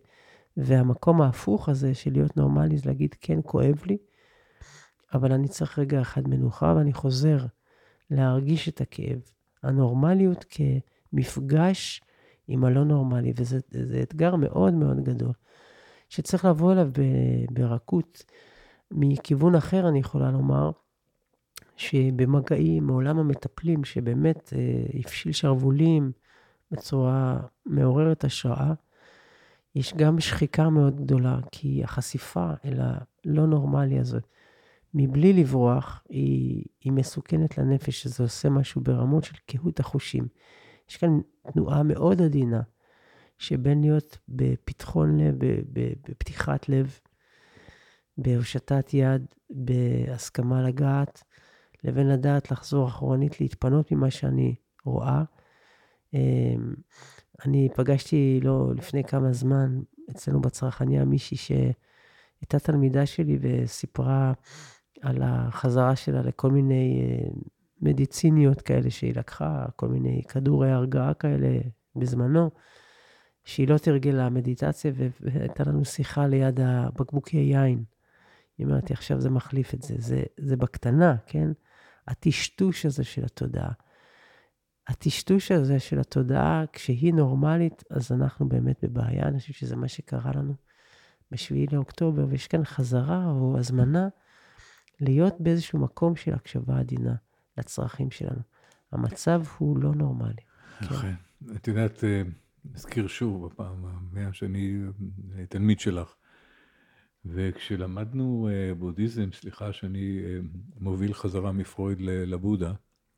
והמקום 0.57 1.21
ההפוך 1.21 1.69
הזה 1.69 1.93
של 1.93 2.11
להיות 2.11 2.37
נורמלי 2.37 2.77
זה 2.77 2.89
להגיד, 2.89 3.15
כן, 3.21 3.39
כואב 3.43 3.81
לי, 3.85 3.97
אבל 5.13 5.31
אני 5.31 5.47
צריך 5.47 5.79
רגע 5.79 6.01
אחד 6.01 6.27
מנוחה, 6.27 6.73
ואני 6.77 6.93
חוזר 6.93 7.37
להרגיש 8.11 8.69
את 8.69 8.81
הכאב. 8.81 9.19
הנורמליות 9.63 10.45
כמפגש 10.49 12.01
עם 12.47 12.63
הלא 12.63 12.83
נורמלי, 12.83 13.33
וזה 13.35 13.59
זה 13.71 14.01
אתגר 14.03 14.35
מאוד 14.35 14.73
מאוד 14.73 15.03
גדול, 15.03 15.33
שצריך 16.09 16.45
לבוא 16.45 16.71
אליו 16.71 16.89
ברכות. 17.51 18.23
מכיוון 18.91 19.55
אחר, 19.55 19.87
אני 19.87 19.99
יכולה 19.99 20.31
לומר, 20.31 20.71
שבמגעים 21.75 22.87
מעולם 22.87 23.19
המטפלים, 23.19 23.83
שבאמת 23.83 24.53
אה, 24.55 24.99
הפשיל 24.99 25.31
שרוולים 25.31 26.11
בצורה 26.71 27.39
מעוררת 27.65 28.23
השראה, 28.23 28.73
יש 29.75 29.93
גם 29.93 30.19
שחיקה 30.19 30.69
מאוד 30.69 31.01
גדולה, 31.01 31.39
כי 31.51 31.83
החשיפה 31.83 32.51
אל 32.65 32.79
הלא 32.79 33.47
נורמלי 33.47 33.99
הזה, 33.99 34.19
מבלי 34.93 35.33
לברוח, 35.33 36.03
היא, 36.09 36.65
היא 36.83 36.91
מסוכנת 36.91 37.57
לנפש, 37.57 38.01
שזה 38.01 38.23
עושה 38.23 38.49
משהו 38.49 38.81
ברמות 38.81 39.23
של 39.23 39.35
קהות 39.45 39.79
החושים. 39.79 40.27
יש 40.89 40.97
כאן 40.97 41.19
תנועה 41.53 41.83
מאוד 41.83 42.21
עדינה, 42.21 42.61
שבין 43.37 43.81
להיות 43.81 44.17
בפתחון 44.29 45.19
לב, 45.19 45.35
בפתיחת 46.03 46.69
לב, 46.69 46.99
בהושטת 48.17 48.93
יד, 48.93 49.25
בהסכמה 49.49 50.61
לגעת, 50.61 51.23
לבין 51.83 52.07
לדעת 52.07 52.51
לחזור 52.51 52.87
אחורנית, 52.87 53.41
להתפנות 53.41 53.91
ממה 53.91 54.11
שאני 54.11 54.55
רואה. 54.85 55.23
אמ, 56.13 56.73
אני 57.45 57.69
פגשתי 57.75 58.39
לא 58.43 58.71
לפני 58.75 59.03
כמה 59.03 59.33
זמן 59.33 59.81
אצלנו 60.11 60.41
בצרכניה 60.41 61.05
מישהי 61.05 61.37
שהייתה 61.37 62.59
תלמידה 62.59 63.05
שלי 63.05 63.37
וסיפרה 63.41 64.33
על 65.01 65.21
החזרה 65.21 65.95
שלה 65.95 66.21
לכל 66.21 66.51
מיני 66.51 67.01
אה, 67.01 67.29
מדיציניות 67.81 68.61
כאלה 68.61 68.89
שהיא 68.89 69.13
לקחה, 69.15 69.65
כל 69.75 69.87
מיני 69.87 70.21
כדורי 70.27 70.71
הרגעה 70.71 71.13
כאלה 71.13 71.59
בזמנו, 71.95 72.49
שהיא 73.43 73.67
לא 73.67 73.77
תרגלה 73.77 74.29
מדיטציה, 74.29 74.91
והייתה 75.21 75.63
לנו 75.63 75.85
שיחה 75.85 76.27
ליד 76.27 76.59
הבקבוקי 76.59 77.37
יין. 77.37 77.83
היא 78.57 78.65
אומרת 78.65 78.91
עכשיו 78.91 79.21
זה 79.21 79.29
מחליף 79.29 79.73
את 79.73 79.81
זה. 79.81 79.95
זה, 79.97 80.23
זה 80.37 80.57
בקטנה, 80.57 81.15
כן? 81.25 81.51
הטשטוש 82.07 82.85
הזה 82.85 83.03
של 83.03 83.25
התודעה. 83.25 83.71
הטשטוש 84.87 85.51
הזה 85.51 85.79
של 85.79 85.99
התודעה, 85.99 86.63
כשהיא 86.73 87.13
נורמלית, 87.13 87.83
אז 87.89 88.11
אנחנו 88.11 88.49
באמת 88.49 88.83
בבעיה. 88.83 89.27
אני 89.27 89.39
חושב 89.39 89.53
שזה 89.53 89.75
מה 89.75 89.87
שקרה 89.87 90.31
לנו 90.35 90.53
ב-7 91.31 91.73
לאוקטובר, 91.73 92.25
ויש 92.29 92.47
כאן 92.47 92.65
חזרה 92.65 93.25
או 93.25 93.57
הזמנה 93.57 94.07
להיות 95.01 95.33
באיזשהו 95.39 95.79
מקום 95.79 96.15
של 96.15 96.33
הקשבה 96.33 96.79
עדינה 96.79 97.15
לצרכים 97.57 98.11
שלנו. 98.11 98.41
המצב 98.91 99.41
הוא 99.57 99.77
לא 99.77 99.95
נורמלי. 99.95 100.41
אכן. 100.79 101.13
את 101.55 101.67
יודעת, 101.67 102.03
אה, 102.03 102.21
נזכיר 102.73 103.07
שוב, 103.07 103.45
בפעם 103.45 103.85
המאה 103.85 104.33
שאני 104.33 104.81
אה, 105.37 105.45
תלמיד 105.45 105.79
שלך, 105.79 106.15
וכשלמדנו 107.25 108.49
אה, 108.51 108.73
בודהיזם, 108.75 109.29
סליחה 109.33 109.73
שאני 109.73 110.19
אה, 110.25 110.39
מוביל 110.79 111.13
חזרה 111.13 111.51
מפרויד 111.51 112.01
לבודה, 112.01 112.73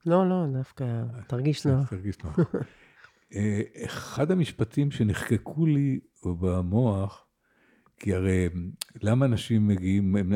לא, 0.06 0.30
לא, 0.30 0.46
דווקא 0.54 1.04
תרגיש 1.28 1.66
נוח. 1.66 1.90
תרגיש 1.90 2.18
נוח. 2.24 2.40
אה, 3.36 3.62
אחד 3.86 4.32
המשפטים 4.32 4.92
שנחקקו 4.92 5.66
לי 5.66 6.00
במוח, 6.26 7.23
כי 8.00 8.14
הרי 8.14 8.50
למה 9.02 9.26
אנשים 9.26 9.68
מגיעים, 9.68 10.16
הם 10.16 10.34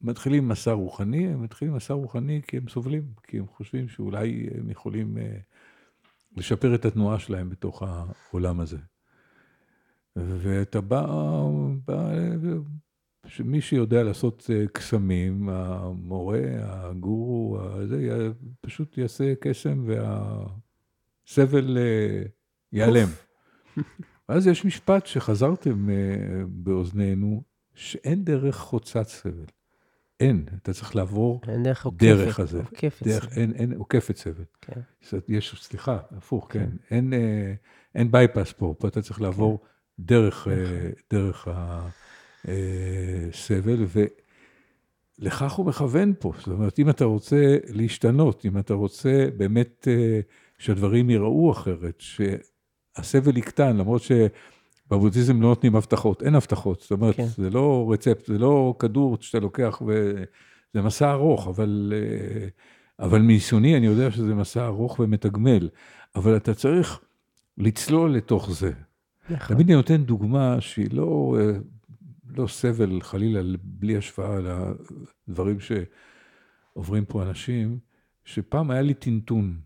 מתחילים 0.00 0.48
מסע 0.48 0.72
רוחני, 0.72 1.28
הם 1.28 1.42
מתחילים 1.42 1.74
מסע 1.74 1.94
רוחני 1.94 2.40
כי 2.46 2.56
הם 2.56 2.68
סובלים, 2.68 3.02
כי 3.22 3.38
הם 3.38 3.46
חושבים 3.46 3.88
שאולי 3.88 4.48
הם 4.58 4.70
יכולים 4.70 5.18
אה, 5.18 5.36
לשפר 6.36 6.74
את 6.74 6.84
התנועה 6.84 7.18
שלהם 7.18 7.50
בתוך 7.50 7.82
העולם 7.82 8.60
הזה. 8.60 8.78
ואתה 10.16 10.80
בא, 10.80 11.06
בא 11.84 12.10
שמי 13.26 13.60
שיודע 13.60 14.02
לעשות 14.02 14.50
אה, 14.50 14.64
קסמים, 14.72 15.48
המורה, 15.48 16.40
הגורו, 16.58 17.58
הזה, 17.60 18.28
פשוט 18.60 18.98
יעשה 18.98 19.34
קסם 19.40 19.84
והסבל 21.26 21.78
אה, 21.78 22.22
ייעלם. 22.72 23.08
ואז 24.30 24.46
יש 24.46 24.64
משפט 24.64 25.06
שחזרתם 25.06 25.90
אה, 25.90 25.94
באוזנינו, 26.48 27.42
שאין 27.74 28.24
דרך 28.24 28.56
חוצת 28.56 29.08
סבל. 29.08 29.44
אין, 30.20 30.44
אתה 30.62 30.72
צריך 30.72 30.96
לעבור 30.96 31.40
אין 31.48 31.62
דרך 31.62 31.86
עוקפת. 31.86 32.02
דרך 32.02 32.40
הזה. 32.40 32.58
עוקפת. 32.58 33.06
דרך, 33.06 33.38
אין, 33.38 33.52
אין, 33.52 33.72
עוקפת 33.72 34.16
סבל. 34.16 34.44
כן. 34.60 34.80
יש, 35.28 35.54
סליחה, 35.60 35.98
הפוך, 36.16 36.46
כן. 36.50 36.68
אין, 36.90 37.12
אה, 37.12 37.52
אין 37.94 38.10
בייפס 38.10 38.52
פה, 38.52 38.74
פה 38.78 38.88
אתה 38.88 39.02
צריך 39.02 39.20
לעבור 39.20 39.58
דרך, 39.98 40.48
אה, 40.48 40.90
דרך 41.10 41.48
הסבל, 42.44 43.86
ולכך 45.18 45.52
הוא 45.52 45.66
מכוון 45.66 46.12
פה. 46.18 46.32
זאת 46.38 46.48
אומרת, 46.48 46.78
אם 46.78 46.90
אתה 46.90 47.04
רוצה 47.04 47.56
להשתנות, 47.68 48.44
אם 48.46 48.58
אתה 48.58 48.74
רוצה 48.74 49.28
באמת 49.36 49.88
שהדברים 50.58 51.10
ייראו 51.10 51.52
אחרת, 51.52 52.00
שהסבל 52.96 53.36
יקטן, 53.36 53.76
למרות 53.76 54.02
שבבודהיזם 54.02 55.42
לא 55.42 55.48
נותנים 55.48 55.76
הבטחות, 55.76 56.22
אין 56.22 56.34
הבטחות. 56.34 56.80
זאת 56.80 56.90
אומרת, 56.90 57.16
כן. 57.16 57.26
זה 57.26 57.50
לא 57.50 57.88
רצפט, 57.92 58.26
זה 58.26 58.38
לא 58.38 58.74
כדור 58.78 59.16
שאתה 59.20 59.40
לוקח 59.40 59.82
ו... 59.86 60.14
זה 60.74 60.82
מסע 60.82 61.12
ארוך, 61.12 61.48
אבל, 61.48 61.92
אה, 61.96 62.48
אבל 63.06 63.22
מניסיוני 63.22 63.76
אני 63.76 63.86
יודע 63.86 64.10
שזה 64.10 64.34
מסע 64.34 64.66
ארוך 64.66 65.00
ומתגמל, 65.00 65.68
אבל 66.16 66.36
אתה 66.36 66.54
צריך 66.54 67.00
לצלול 67.58 68.16
לתוך 68.16 68.50
זה. 68.50 68.72
נכון. 69.30 69.56
תמיד 69.56 69.66
אני 69.66 69.76
נותן 69.76 70.04
דוגמה 70.04 70.60
שהיא 70.60 70.88
לא, 70.92 71.36
אה, 71.40 71.58
לא 72.36 72.46
סבל, 72.46 73.00
חלילה, 73.00 73.40
בלי 73.62 73.96
השוואה 73.96 74.38
לדברים 75.28 75.56
שעוברים 75.60 77.04
פה 77.04 77.22
אנשים, 77.22 77.78
שפעם 78.24 78.70
היה 78.70 78.82
לי 78.82 78.94
טינטון. 78.94 79.60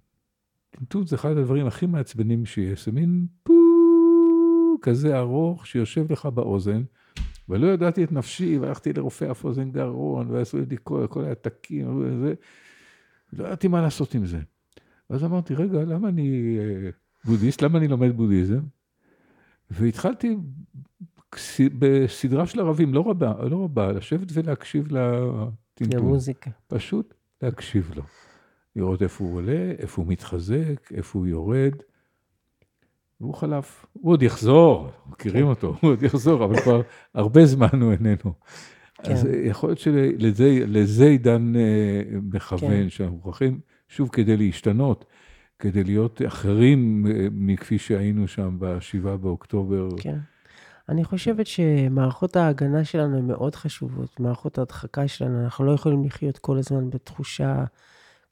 טינטון 0.76 1.06
זה 1.06 1.16
אחד 1.16 1.36
הדברים 1.36 1.66
הכי 1.66 1.86
מעצבנים 1.86 2.46
שיש, 2.46 2.86
זה 2.86 2.92
מין 2.92 3.26
פו 3.42 3.54
כזה 4.82 5.18
ארוך 5.18 5.66
שיושב 5.66 6.12
לך 6.12 6.26
באוזן, 6.26 6.82
ולא 7.48 7.66
ידעתי 7.66 8.04
את 8.04 8.12
נפשי, 8.12 8.58
והלכתי 8.58 8.92
לרופא 8.92 9.30
אף 9.30 9.44
אוזן 9.44 9.70
גרון, 9.70 10.30
ועשו 10.30 10.58
לי 10.70 10.76
כל, 10.82 11.06
כל 11.10 11.24
העתקים 11.24 11.96
וזה, 11.96 12.34
לא 13.32 13.44
ידעתי 13.44 13.68
מה 13.68 13.82
לעשות 13.82 14.14
עם 14.14 14.26
זה. 14.26 14.38
ואז 15.10 15.24
אמרתי, 15.24 15.54
רגע, 15.54 15.84
למה 15.84 16.08
אני 16.08 16.58
אה, 16.58 16.90
בודהיסט? 17.24 17.62
למה 17.62 17.78
אני 17.78 17.88
לומד 17.88 18.16
בודהיזם? 18.16 18.60
והתחלתי 19.70 20.36
בסדרה 21.78 22.46
של 22.46 22.60
ערבים, 22.60 22.94
לא 22.94 23.10
רבה, 23.10 23.34
לא 23.50 23.64
רבה, 23.64 23.92
לשבת 23.92 24.28
ולהקשיב 24.32 24.86
לטינטון. 24.92 26.00
למוזיקה. 26.00 26.50
פשוט 26.68 27.14
להקשיב 27.42 27.90
לו. 27.96 28.02
לראות 28.76 29.02
איפה 29.02 29.24
הוא 29.24 29.36
עולה, 29.36 29.72
איפה 29.78 30.02
הוא 30.02 30.12
מתחזק, 30.12 30.92
איפה 30.94 31.18
הוא 31.18 31.26
יורד. 31.26 31.74
והוא 33.20 33.34
חלף. 33.34 33.86
הוא 33.92 34.12
עוד 34.12 34.22
יחזור, 34.22 34.90
מכירים 35.06 35.46
אותו, 35.46 35.76
הוא 35.80 35.90
עוד 35.90 36.02
יחזור, 36.02 36.44
אבל 36.44 36.60
כבר 36.60 36.80
הרבה 37.14 37.46
זמן 37.46 37.80
הוא 37.80 37.92
איננו. 37.92 38.32
אז 38.98 39.22
כן. 39.22 39.28
אה, 39.30 39.36
יכול 39.46 39.68
להיות 39.68 39.78
שלזה 39.78 40.64
לזה 40.66 41.04
עידן 41.04 41.52
אה, 41.56 42.02
מכוון, 42.22 42.70
כן. 42.70 42.90
שאנחנו 42.90 43.16
מוכרחים, 43.16 43.60
שוב, 43.88 44.08
כדי 44.08 44.36
להשתנות, 44.36 45.04
כדי 45.58 45.84
להיות 45.84 46.22
אחרים 46.26 47.06
אה, 47.06 47.26
מכפי 47.32 47.78
שהיינו 47.78 48.28
שם 48.28 48.56
ב-7 48.58 49.16
באוקטובר. 49.16 49.88
כן. 49.96 50.18
אני 50.88 51.04
חושבת 51.04 51.46
שמערכות 51.46 52.36
ההגנה 52.36 52.84
שלנו 52.84 53.18
הן 53.18 53.26
מאוד 53.26 53.54
חשובות, 53.54 54.20
מערכות 54.20 54.58
ההדחקה 54.58 55.08
שלנו, 55.08 55.44
אנחנו 55.44 55.64
לא 55.64 55.72
יכולים 55.72 56.04
לחיות 56.04 56.38
כל 56.38 56.58
הזמן 56.58 56.90
בתחושה, 56.90 57.64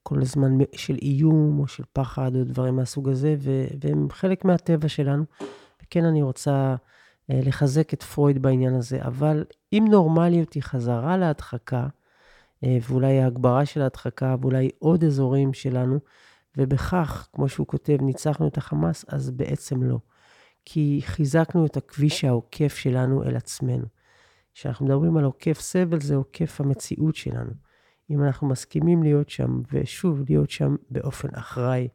כל 0.02 0.20
הזמן 0.22 0.58
של 0.74 0.96
איום 1.02 1.60
או 1.60 1.66
של 1.66 1.82
פחד 1.92 2.36
או 2.36 2.44
דברים 2.44 2.76
מהסוג 2.76 3.08
הזה, 3.08 3.36
והם 3.80 4.10
חלק 4.10 4.44
מהטבע 4.44 4.88
שלנו. 4.88 5.24
וכן, 5.82 6.04
אני 6.04 6.22
רוצה 6.22 6.76
אה, 7.30 7.40
לחזק 7.44 7.94
את 7.94 8.02
פרויד 8.02 8.42
בעניין 8.42 8.74
הזה, 8.74 9.02
אבל 9.02 9.44
אם 9.72 9.84
נורמליות 9.90 10.52
היא 10.52 10.62
חזרה 10.62 11.16
להדחקה, 11.16 11.86
אה, 12.64 12.78
ואולי 12.88 13.20
ההגברה 13.20 13.66
של 13.66 13.82
ההדחקה, 13.82 14.36
ואולי 14.40 14.70
עוד 14.78 15.04
אזורים 15.04 15.54
שלנו, 15.54 15.98
ובכך, 16.56 17.28
כמו 17.32 17.48
שהוא 17.48 17.66
כותב, 17.66 17.96
ניצחנו 18.00 18.48
את 18.48 18.58
החמאס, 18.58 19.04
אז 19.08 19.30
בעצם 19.30 19.82
לא. 19.82 19.98
כי 20.64 21.00
חיזקנו 21.04 21.66
את 21.66 21.76
הכביש 21.76 22.24
העוקף 22.24 22.74
שלנו 22.76 23.24
אל 23.24 23.36
עצמנו. 23.36 23.86
כשאנחנו 24.54 24.86
מדברים 24.86 25.16
על 25.16 25.24
עוקף 25.24 25.60
סבל, 25.60 26.00
זה 26.00 26.14
עוקף 26.14 26.60
המציאות 26.60 27.16
שלנו. 27.16 27.50
אם 28.12 28.22
אנחנו 28.24 28.48
מסכימים 28.48 29.02
להיות 29.02 29.28
שם, 29.28 29.62
ושוב, 29.72 30.22
להיות 30.28 30.50
שם 30.50 30.76
באופן 30.90 31.28
אחראי, 31.34 31.88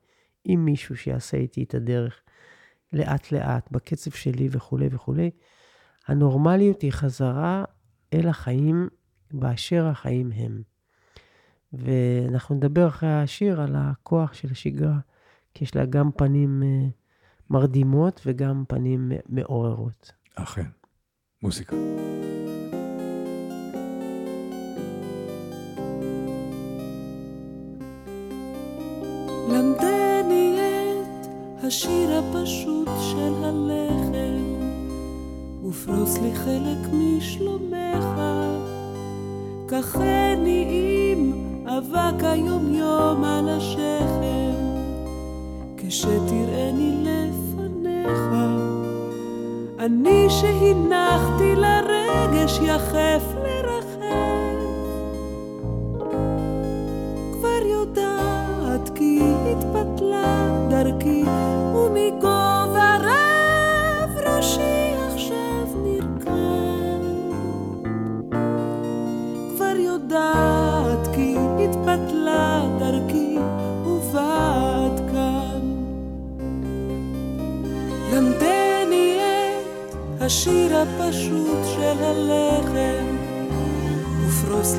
עם 0.44 0.66
מישהו 0.66 0.98
שיעשה 0.98 1.38
איתי 1.38 1.64
את 1.64 1.74
הדרך, 1.74 2.22
לאט-לאט, 2.94 3.72
בקצב 3.72 4.12
שלי 4.12 4.48
וכולי 4.52 4.88
וכולי, 4.92 5.32
הנורמליות 6.08 6.82
היא 6.82 6.92
חזרה 6.92 7.64
אל 8.14 8.28
החיים 8.28 8.88
באשר 9.32 9.86
החיים 9.86 10.32
הם. 10.32 10.62
ואנחנו 11.74 12.56
נדבר 12.56 12.88
אחרי 12.88 13.14
השיר 13.14 13.62
על 13.62 13.76
הכוח 13.76 14.34
של 14.34 14.48
השגרה, 14.52 15.00
כי 15.54 15.64
יש 15.64 15.76
לה 15.76 15.86
גם 15.86 16.12
פנים 16.12 16.64
אה, 16.64 16.88
מרדימות 17.50 18.22
וגם 18.26 18.64
פנים 18.68 19.12
מעוררות. 19.30 20.12
אכן, 20.36 20.66
מוזיקה. 21.44 21.76
למדני 29.58 30.58
את 30.60 31.64
השיר 31.64 32.10
הפשוט 32.14 32.90
של 33.12 33.34
הלחם, 33.44 34.44
ופרוס 35.70 36.18
לי 36.18 36.36
חלק 36.36 36.94
משלומך. 36.94 38.06
קחני 39.66 40.66
עם 41.12 41.32
אבק 41.68 42.24
היומיום 42.24 43.24
על 43.24 43.50
השכם, 43.50 44.54
כשתראני 45.78 47.04
לפניך. 47.04 48.20
אני 49.80 50.28
שהנחתי 50.30 51.56
לרגש 51.56 52.60
יחף 52.62 53.37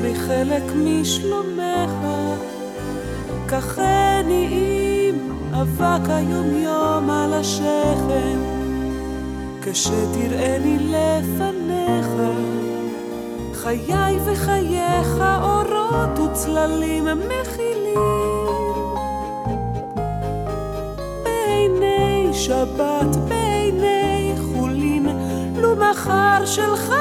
לי 0.01 0.15
חלק 0.15 0.63
משלומך. 0.75 1.91
קחני 3.45 4.47
עם 5.09 5.15
אבק 5.53 6.09
היומיום 6.09 7.09
על 7.09 7.33
השכם, 7.33 8.39
כשתראני 9.61 10.77
לפניך. 10.79 12.07
חיי 13.53 14.19
וחייך 14.25 15.23
אורות 15.41 16.19
וצללים 16.19 17.05
מכילים. 17.05 17.99
בעיני 21.23 22.29
שבת, 22.33 23.15
בעיני 23.27 24.35
חולין, 24.53 25.07
לו 25.55 25.75
מחר 25.75 26.45
שלך 26.45 26.93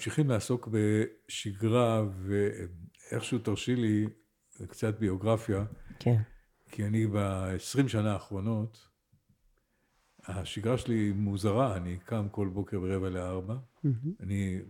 ממשיכים 0.00 0.30
לעסוק 0.30 0.68
בשגרה, 0.72 2.04
ואיכשהו 2.22 3.38
תרשי 3.38 3.76
לי 3.76 4.06
קצת 4.68 4.98
ביוגרפיה, 4.98 5.64
כן, 5.98 6.16
כי 6.70 6.86
אני 6.86 7.06
ב-20 7.06 7.88
שנה 7.88 8.12
האחרונות, 8.12 8.86
השגרה 10.24 10.78
שלי 10.78 11.12
מוזרה, 11.12 11.76
אני 11.76 11.98
קם 12.04 12.28
כל 12.30 12.48
בוקר 12.48 12.80
ברבע 12.80 13.08
לארבע, 13.08 13.56
אני 14.20 14.60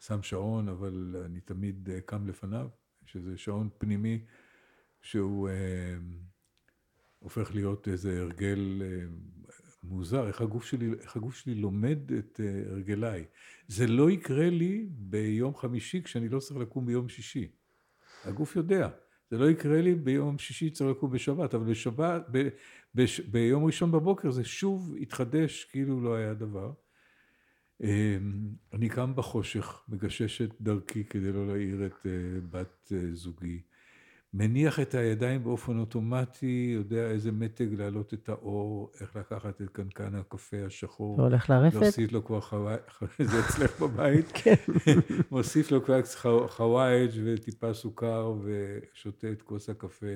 שם 0.00 0.22
שעון, 0.22 0.68
אבל 0.68 1.22
אני 1.24 1.40
תמיד 1.40 1.90
אה, 1.90 2.00
קם 2.00 2.28
לפניו, 2.28 2.68
שזה 3.06 3.38
שעון 3.38 3.68
פנימי 3.78 4.24
שהוא 5.02 5.48
אה, 5.48 5.96
הופך 7.18 7.54
להיות 7.54 7.88
איזה 7.88 8.20
הרגל 8.20 8.82
אה, 8.84 9.06
מוזר, 9.82 10.28
איך 10.28 10.40
הגוף 10.40 10.64
שלי, 10.64 10.92
איך 11.00 11.16
הגוף 11.16 11.36
שלי 11.36 11.54
לומד 11.54 12.12
את 12.18 12.40
אה, 12.44 12.72
הרגליי. 12.72 13.24
זה 13.68 13.86
לא 13.86 14.10
יקרה 14.10 14.50
לי 14.50 14.86
ביום 14.90 15.54
חמישי 15.54 16.02
כשאני 16.02 16.28
לא 16.28 16.40
צריך 16.40 16.60
לקום 16.60 16.86
ביום 16.86 17.08
שישי. 17.08 17.48
הגוף 18.24 18.56
יודע. 18.56 18.88
זה 19.30 19.38
לא 19.38 19.50
יקרה 19.50 19.80
לי 19.80 19.94
ביום 19.94 20.38
שישי 20.38 20.70
צריך 20.70 20.90
לקום 20.90 21.10
בשבת, 21.10 21.54
אבל 21.54 21.70
בשבת, 21.70 22.26
ב, 22.30 22.48
בש, 22.94 23.20
ביום 23.20 23.64
ראשון 23.64 23.92
בבוקר 23.92 24.30
זה 24.30 24.44
שוב 24.44 24.94
התחדש 25.00 25.64
כאילו 25.64 26.00
לא 26.00 26.14
היה 26.14 26.34
דבר. 26.34 26.72
אה, 27.82 28.16
אני 28.72 28.88
קם 28.88 29.12
בחושך, 29.16 29.82
מגשש 29.88 30.42
את 30.42 30.50
דרכי 30.60 31.04
כדי 31.04 31.32
לא 31.32 31.46
להעיר 31.46 31.86
את 31.86 32.06
אה, 32.06 32.10
בת 32.50 32.92
אה, 32.92 33.14
זוגי. 33.14 33.62
מניח 34.38 34.80
את 34.80 34.94
הידיים 34.94 35.44
באופן 35.44 35.78
אוטומטי, 35.78 36.72
יודע 36.74 37.10
איזה 37.10 37.32
מתג 37.32 37.74
להעלות 37.74 38.14
את 38.14 38.28
האור, 38.28 38.90
איך 39.00 39.16
לקחת 39.16 39.62
את 39.62 39.68
קנקן 39.72 40.14
הקפה 40.14 40.56
השחור. 40.66 41.18
והולך 41.18 41.50
לרפת? 41.50 41.74
להוסיף 41.74 42.12
לו 42.12 42.24
כבר 42.24 42.40
חוואי, 42.40 42.76
זה 43.30 43.40
אצלך 43.40 43.80
בבית. 43.82 44.26
כן. 44.42 44.54
מוסיף 45.30 45.70
לו 45.70 45.84
כבר 45.84 46.00
חו- 46.16 46.48
חוואיג' 46.48 47.10
וטיפה 47.24 47.74
סוכר 47.74 48.34
ושותה 48.44 49.30
את 49.32 49.42
כוס 49.42 49.68
הקפה 49.70 50.06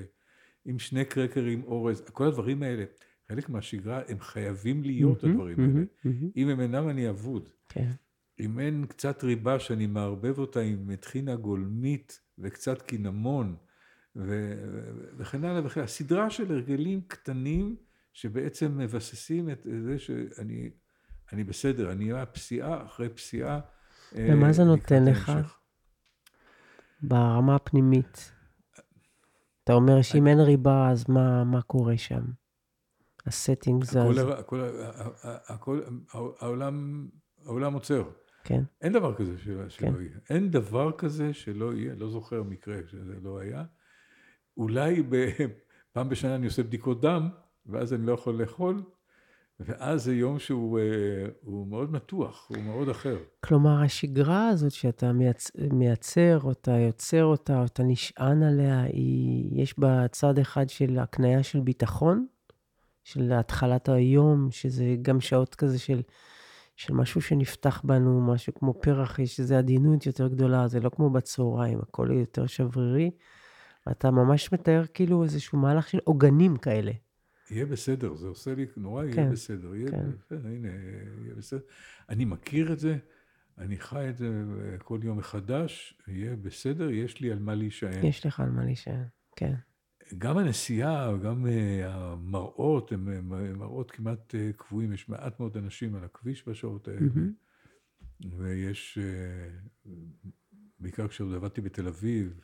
עם 0.64 0.78
שני 0.78 1.04
קרקרים 1.04 1.62
אורז. 1.64 2.00
כל 2.12 2.26
הדברים 2.26 2.62
האלה, 2.62 2.85
חלק 3.28 3.48
מהשגרה, 3.48 4.00
הם 4.09 4.20
חייבים 4.20 4.83
להיות 4.83 5.24
הדברים 5.24 5.59
האלה. 5.61 6.12
אם 6.37 6.48
הם 6.48 6.61
אינם, 6.61 6.88
אני 6.88 7.09
אבוד. 7.11 7.48
כן. 7.68 7.90
אם 8.40 8.59
אין 8.59 8.87
קצת 8.88 9.24
ריבה 9.24 9.59
שאני 9.59 9.87
מערבב 9.87 10.38
אותה 10.38 10.61
עם 10.61 10.96
טחינה 10.96 11.37
גולמית 11.37 12.20
וקצת 12.38 12.83
קינמון 12.83 13.56
וכן 14.16 15.44
הלאה 15.44 15.66
וכן 15.66 15.81
הלאה. 15.81 15.88
סדרה 15.88 16.31
של 16.31 16.53
הרגלים 16.53 17.01
קטנים 17.01 17.77
שבעצם 18.12 18.79
מבססים 18.79 19.51
את 19.51 19.66
זה 19.87 19.99
שאני 19.99 20.70
אני 21.33 21.44
בסדר, 21.44 21.92
אני 21.92 22.12
אהיה 22.12 22.27
פסיעה 22.27 22.85
אחרי 22.87 23.09
פסיעה. 23.09 23.61
אה, 24.16 24.29
ומה 24.33 24.53
זה 24.53 24.64
נותן 24.64 25.05
לך? 25.05 25.33
ברמה 27.03 27.55
הפנימית. 27.55 28.33
אתה 29.64 29.73
אומר 29.73 30.03
שאם 30.03 30.27
אין 30.27 30.40
ריבה, 30.40 30.90
אז 30.90 31.05
מה, 31.09 31.44
מה 31.44 31.62
קורה 31.62 31.99
שם? 31.99 32.23
הסטינג 33.27 33.85
זז. 33.85 33.96
הכל, 33.96 34.18
הכל, 34.29 34.70
הכל, 35.49 35.81
העולם, 36.40 37.09
העולם 37.44 37.75
עוצר. 37.75 38.11
כן, 38.44 38.62
אין 38.81 38.92
דבר 38.92 39.14
כזה 39.14 39.38
שלא, 39.38 39.68
שלא 39.68 39.90
כן. 39.90 40.01
יהיה. 40.01 40.18
אין 40.31 40.51
דבר 40.51 40.92
כזה 40.92 41.35
שלא 41.35 41.75
יהיה, 41.75 41.94
לא 41.94 42.11
זוכר 42.11 42.42
מקרה 42.42 42.77
שזה 42.87 43.14
לא 43.23 43.38
היה. 43.38 43.64
אולי 44.56 45.02
פעם 45.92 46.08
בשנה 46.08 46.34
אני 46.34 46.46
עושה 46.46 46.62
בדיקות 46.62 47.00
דם, 47.00 47.28
ואז 47.66 47.94
אני 47.94 48.06
לא 48.06 48.12
יכול 48.12 48.34
לאכול, 48.34 48.82
ואז 49.60 50.04
זה 50.04 50.14
יום 50.14 50.38
שהוא 50.38 50.78
אה, 50.78 50.84
מאוד 51.66 51.92
מתוח, 51.92 52.46
הוא 52.48 52.62
מאוד 52.62 52.88
אחר. 52.88 53.16
כלומר, 53.44 53.82
השגרה 53.82 54.48
הזאת 54.48 54.72
שאתה 54.72 55.12
מייצ... 55.12 55.50
מייצר, 55.72 56.38
או 56.42 56.50
אתה 56.50 56.70
יוצר 56.70 57.24
אותה, 57.24 57.60
או 57.60 57.64
אתה 57.64 57.82
נשען 57.82 58.42
עליה, 58.42 58.82
היא... 58.82 59.62
יש 59.62 59.78
בה 59.78 60.08
צד 60.08 60.38
אחד 60.38 60.68
של 60.68 60.98
הקנייה 60.98 61.42
של 61.42 61.60
ביטחון, 61.60 62.26
של 63.04 63.32
התחלת 63.32 63.88
היום, 63.88 64.48
שזה 64.50 64.96
גם 65.02 65.20
שעות 65.20 65.54
כזה 65.54 65.78
של, 65.78 66.02
של 66.76 66.94
משהו 66.94 67.20
שנפתח 67.20 67.82
בנו, 67.84 68.20
משהו 68.20 68.54
כמו 68.54 68.74
פרח, 68.80 69.18
יש 69.18 69.40
איזו 69.40 69.54
עדינות 69.54 70.06
יותר 70.06 70.28
גדולה, 70.28 70.68
זה 70.68 70.80
לא 70.80 70.88
כמו 70.88 71.10
בצהריים, 71.10 71.78
הכל 71.78 72.08
יותר 72.12 72.46
שברירי. 72.46 73.10
אתה 73.90 74.11
ממש 74.11 74.53
מתאר 74.53 74.83
כאילו 74.94 75.24
איזשהו 75.24 75.59
מהלך 75.59 75.88
של 75.88 75.98
עוגנים 76.05 76.57
כאלה. 76.57 76.92
יהיה 77.50 77.66
בסדר, 77.66 78.14
זה 78.14 78.29
עושה 78.29 78.55
לי 78.55 78.66
נורא, 78.76 79.05
יהיה 79.05 79.14
כן, 79.14 79.33
בסדר, 79.33 79.74
יהיה 79.74 79.90
כן. 79.90 80.11
בסדר, 80.18 80.48
הנה, 80.48 80.68
יהיה 81.24 81.35
בסדר. 81.35 81.61
אני 82.09 82.24
מכיר 82.24 82.72
את 82.72 82.79
זה, 82.79 82.96
אני 83.59 83.79
חי 83.79 84.09
את 84.09 84.16
זה 84.16 84.26
אה, 84.26 84.79
כל 84.79 85.00
יום 85.03 85.18
מחדש, 85.18 86.00
יהיה 86.09 86.37
בסדר, 86.37 86.90
יש 86.90 87.20
לי 87.20 87.33
על 87.33 87.38
מה 87.38 87.55
להישען. 87.55 88.07
יש 88.07 88.26
לך 88.26 88.40
על 88.40 88.50
מה 88.50 88.64
להישען, 88.64 89.05
כן. 89.37 89.55
גם 90.18 90.38
הנסיעה, 90.38 91.16
גם 91.16 91.46
אה, 91.46 91.94
המראות, 91.94 92.92
הם 92.92 93.29
מראות 93.59 93.90
כמעט 93.90 94.35
אה, 94.35 94.50
קבועים, 94.57 94.92
יש 94.92 95.09
מעט 95.09 95.40
מאוד 95.40 95.57
אנשים 95.57 95.94
על 95.94 96.05
הכביש 96.05 96.48
בשעות 96.48 96.88
האלה, 96.88 97.00
מהמם. 97.00 97.33
ויש, 98.38 98.98
בעיקר 100.81 101.09
כשעוד 101.09 101.35
עבדתי 101.35 101.61
בתל 101.61 101.88
אביב, 101.88 102.40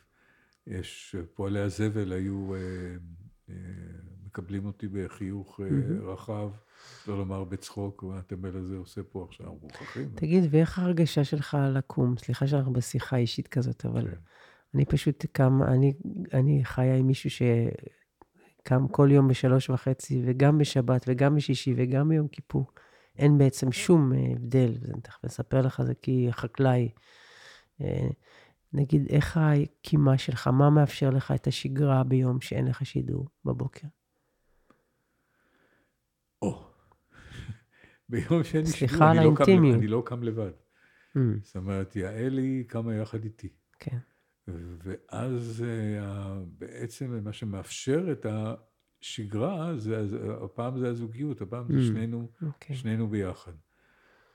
יש, 0.67 1.15
אה, 1.17 1.23
פועלי 1.33 1.59
הזבל 1.59 2.11
היו 2.11 2.55
אה, 2.55 2.59
אה, 3.49 3.55
מקבלים 4.25 4.65
אותי 4.65 4.87
בחיוך. 4.87 5.59
רחב, 6.01 6.49
לא 7.07 7.17
לומר 7.17 7.43
בצחוק, 7.43 8.03
מה 8.03 8.17
הטמבל 8.17 8.57
הזה 8.57 8.75
עושה 8.75 9.01
פה 9.03 9.25
עכשיו, 9.29 9.53
מוכרחים. 9.61 10.09
תגיד, 10.15 10.43
ואיך 10.51 10.79
ההרגשה 10.79 11.23
שלך 11.23 11.57
לקום? 11.73 12.17
סליחה 12.17 12.47
שאנחנו 12.47 12.73
בשיחה 12.73 13.17
אישית 13.17 13.47
כזאת, 13.47 13.85
אבל 13.85 14.07
כן. 14.07 14.15
אני 14.75 14.85
פשוט 14.85 15.25
קם, 15.31 15.63
אני, 15.63 15.93
אני 16.33 16.61
חיה 16.63 16.95
עם 16.95 17.07
מישהו 17.07 17.29
שקם 17.29 18.87
כל 18.91 19.09
יום 19.11 19.27
בשלוש 19.27 19.69
וחצי, 19.69 20.21
וגם 20.25 20.57
בשבת, 20.57 21.05
וגם 21.07 21.35
בשישי, 21.35 21.73
וגם 21.77 22.09
ביום 22.09 22.27
כיפור. 22.27 22.71
אין 23.17 23.37
בעצם 23.37 23.71
שום 23.71 24.11
הבדל, 24.35 24.77
ואני 24.81 25.01
תכף 25.01 25.25
אספר 25.25 25.61
לך 25.61 25.81
זה 25.81 25.93
כי 26.01 26.27
חקלאי. 26.31 26.89
נגיד, 28.73 29.07
איך 29.09 29.37
הקימה 29.37 30.17
שלך, 30.17 30.47
מה 30.47 30.69
מאפשר 30.69 31.09
לך 31.09 31.31
את 31.35 31.47
השגרה 31.47 32.03
ביום 32.03 32.41
שאין 32.41 32.67
לך 32.67 32.85
שידור 32.85 33.27
בבוקר? 33.45 33.87
או, 36.41 36.63
ביום 38.09 38.43
שאין 38.43 38.65
לי 38.65 38.71
שידור, 38.71 39.11
אני 39.11 39.25
לא 39.25 39.31
קם. 39.35 39.73
אני 39.73 39.87
לא 39.87 40.03
קם 40.05 40.23
לבד. 40.23 40.51
Mm, 41.17 41.19
זאת 41.43 41.55
אומרת, 41.55 41.95
יעלי 41.95 42.63
קמה 42.67 42.95
יחד 42.95 43.23
איתי. 43.23 43.49
כן, 43.79 43.97
ואז 44.83 45.63
אה, 45.67 46.39
בעצם 46.47 47.23
מה 47.23 47.33
שמאפשר 47.33 48.11
את 48.11 48.25
השגרה, 49.01 49.77
זה, 49.77 50.03
הפעם 50.43 50.79
זה 50.79 50.87
הזוגיות, 50.89 51.41
הפעם 51.41 51.67
זה 51.71 51.79
Mm. 51.79 51.81
שנינו, 51.81 52.29
אוקיי. 52.41 52.75
שנינו 52.75 53.07
ביחד. 53.07 53.51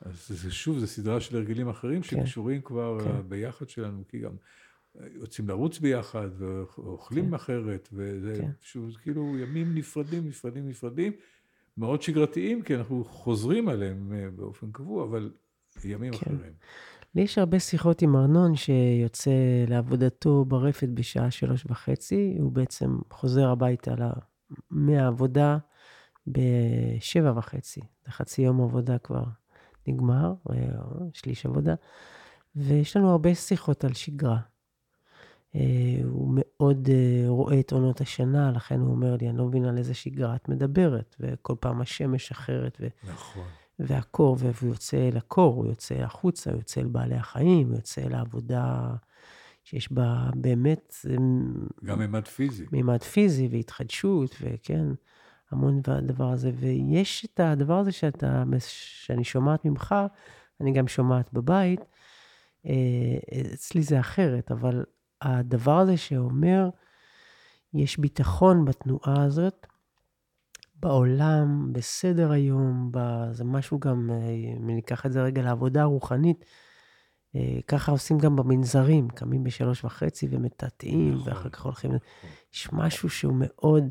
אז 0.04 0.28
זה 0.28 0.50
שוב, 0.50 0.78
זו 0.78 0.86
סדרה 0.86 1.20
של 1.20 1.36
הרגלים 1.36 1.68
אחרים 1.68 2.02
כן. 2.02 2.26
שקשורים 2.26 2.60
כבר 2.62 2.98
כן. 3.04 3.10
אה, 3.10 3.22
ביחד 3.22 3.68
שלנו, 3.68 4.02
כי 4.08 4.18
גם 4.18 4.32
אה, 5.00 5.06
יוצאים 5.14 5.48
לרוץ 5.48 5.78
ביחד, 5.78 6.28
ואוכלים 6.38 7.28
כן. 7.28 7.34
אחרת, 7.34 7.88
וזה 7.92 8.38
כן. 8.40 8.50
שוב, 8.60 8.96
כאילו 9.02 9.38
ימים 9.38 9.74
נפרדים, 9.74 10.28
נפרדים, 10.28 10.68
נפרדים, 10.68 11.12
מאוד 11.76 12.02
שגרתיים, 12.02 12.62
כי 12.62 12.74
אנחנו 12.76 13.04
חוזרים 13.04 13.68
עליהם 13.68 14.12
אה, 14.12 14.30
באופן 14.30 14.72
קבוע, 14.72 15.04
אבל 15.04 15.30
ימים 15.84 16.12
כן. 16.12 16.18
אחרים. 16.18 16.52
לי 17.14 17.22
יש 17.22 17.38
הרבה 17.38 17.58
שיחות 17.60 18.02
עם 18.02 18.16
ארנון 18.16 18.56
שיוצא 18.56 19.30
לעבודתו 19.68 20.44
ברפת 20.44 20.88
בשעה 20.88 21.30
שלוש 21.30 21.64
וחצי, 21.70 22.36
הוא 22.38 22.52
בעצם 22.52 22.98
חוזר 23.10 23.48
הביתה 23.48 23.94
ל- 23.94 24.20
מהעבודה 24.70 25.58
בשבע 26.26 27.32
וחצי. 27.36 27.80
זה 28.04 28.10
חצי 28.12 28.42
יום 28.42 28.60
עבודה 28.60 28.98
כבר 28.98 29.24
נגמר, 29.86 30.34
אה, 30.50 30.56
שליש 31.12 31.46
עבודה, 31.46 31.74
ויש 32.56 32.96
לנו 32.96 33.10
הרבה 33.10 33.34
שיחות 33.34 33.84
על 33.84 33.92
שגרה. 33.92 34.38
אה, 35.54 35.60
הוא 36.04 36.34
מאוד 36.36 36.88
אה, 36.92 37.24
רואה 37.28 37.60
את 37.60 37.72
עונות 37.72 38.00
השנה, 38.00 38.52
לכן 38.52 38.80
הוא 38.80 38.90
אומר 38.90 39.16
לי, 39.20 39.28
אני 39.28 39.38
לא 39.38 39.44
מבין 39.44 39.64
על 39.64 39.78
איזה 39.78 39.94
שגרה 39.94 40.36
את 40.36 40.48
מדברת, 40.48 41.16
וכל 41.20 41.54
פעם 41.60 41.80
השמש 41.80 42.30
אחרת, 42.30 42.78
ו... 42.80 42.86
נכון. 43.08 43.44
והקור, 43.78 44.36
והוא 44.40 44.70
יוצא 44.70 45.10
לקור, 45.12 45.54
הוא 45.54 45.66
יוצא 45.66 45.94
החוצה, 45.94 46.50
הוא 46.50 46.58
יוצא 46.58 46.80
אל 46.80 46.86
בעלי 46.86 47.14
החיים, 47.14 47.68
הוא 47.68 47.76
יוצא 47.76 48.00
לעבודה 48.00 48.94
שיש 49.64 49.92
בה 49.92 50.30
באמת 50.34 50.94
אמ, 51.10 51.54
גם 51.84 51.98
ממד 51.98 52.28
פיזי. 52.28 52.66
מימד 52.72 53.02
פיזי 53.02 53.48
והתחדשות, 53.50 54.36
וכן, 54.40 54.86
המון 55.52 55.80
הדבר 55.86 56.32
הזה. 56.32 56.50
ויש 56.54 57.24
את 57.24 57.40
הדבר 57.40 57.78
הזה 57.78 57.92
שאתה, 57.92 58.42
שאני 58.58 59.24
שומעת 59.24 59.64
ממך, 59.64 59.94
אני 60.60 60.72
גם 60.72 60.88
שומעת 60.88 61.32
בבית, 61.32 61.80
אה, 62.66 63.52
אצלי 63.54 63.82
זה 63.82 64.00
אחרת, 64.00 64.50
אבל 64.50 64.84
הדבר 65.22 65.78
הזה 65.78 65.96
שאומר, 65.96 66.68
יש 67.74 67.98
ביטחון 67.98 68.64
בתנועה 68.64 69.24
הזאת, 69.24 69.66
בעולם, 70.74 71.72
בסדר 71.72 72.30
היום, 72.30 72.92
זה 73.32 73.44
משהו 73.44 73.78
גם, 73.80 74.10
אה, 74.10 74.28
אם 74.58 74.66
ניקח 74.66 75.06
את 75.06 75.12
זה 75.12 75.22
רגע 75.22 75.42
לעבודה 75.42 75.82
הרוחנית, 75.82 76.44
אה, 77.36 77.58
ככה 77.66 77.92
עושים 77.92 78.18
גם 78.18 78.36
במנזרים, 78.36 79.08
קמים 79.08 79.44
בשלוש 79.44 79.84
וחצי 79.84 80.28
ומטאטאים, 80.30 81.14
נכון, 81.14 81.28
ואחר 81.28 81.48
כך 81.48 81.62
הולכים... 81.62 81.90
נכון. 81.92 82.30
יש 82.54 82.68
משהו 82.72 83.10
שהוא 83.10 83.34
מאוד 83.36 83.84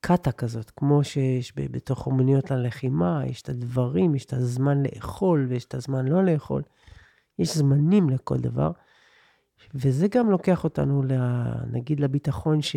קאטה 0.00 0.32
כזאת, 0.32 0.70
כמו 0.70 1.04
שיש 1.04 1.52
בתוך 1.56 2.06
אומנויות 2.06 2.50
לחימה, 2.50 3.22
יש 3.26 3.42
את 3.42 3.48
הדברים, 3.48 4.14
יש 4.14 4.24
את 4.24 4.32
הזמן 4.32 4.82
לאכול 4.82 5.46
ויש 5.48 5.64
את 5.64 5.74
הזמן 5.74 6.08
לא 6.08 6.24
לאכול. 6.24 6.62
יש 7.38 7.56
זמנים 7.56 8.10
לכל 8.10 8.38
דבר, 8.38 8.70
וזה 9.74 10.08
גם 10.08 10.30
לוקח 10.30 10.64
אותנו, 10.64 11.02
נגיד, 11.72 12.00
לביטחון 12.00 12.62
ש, 12.62 12.76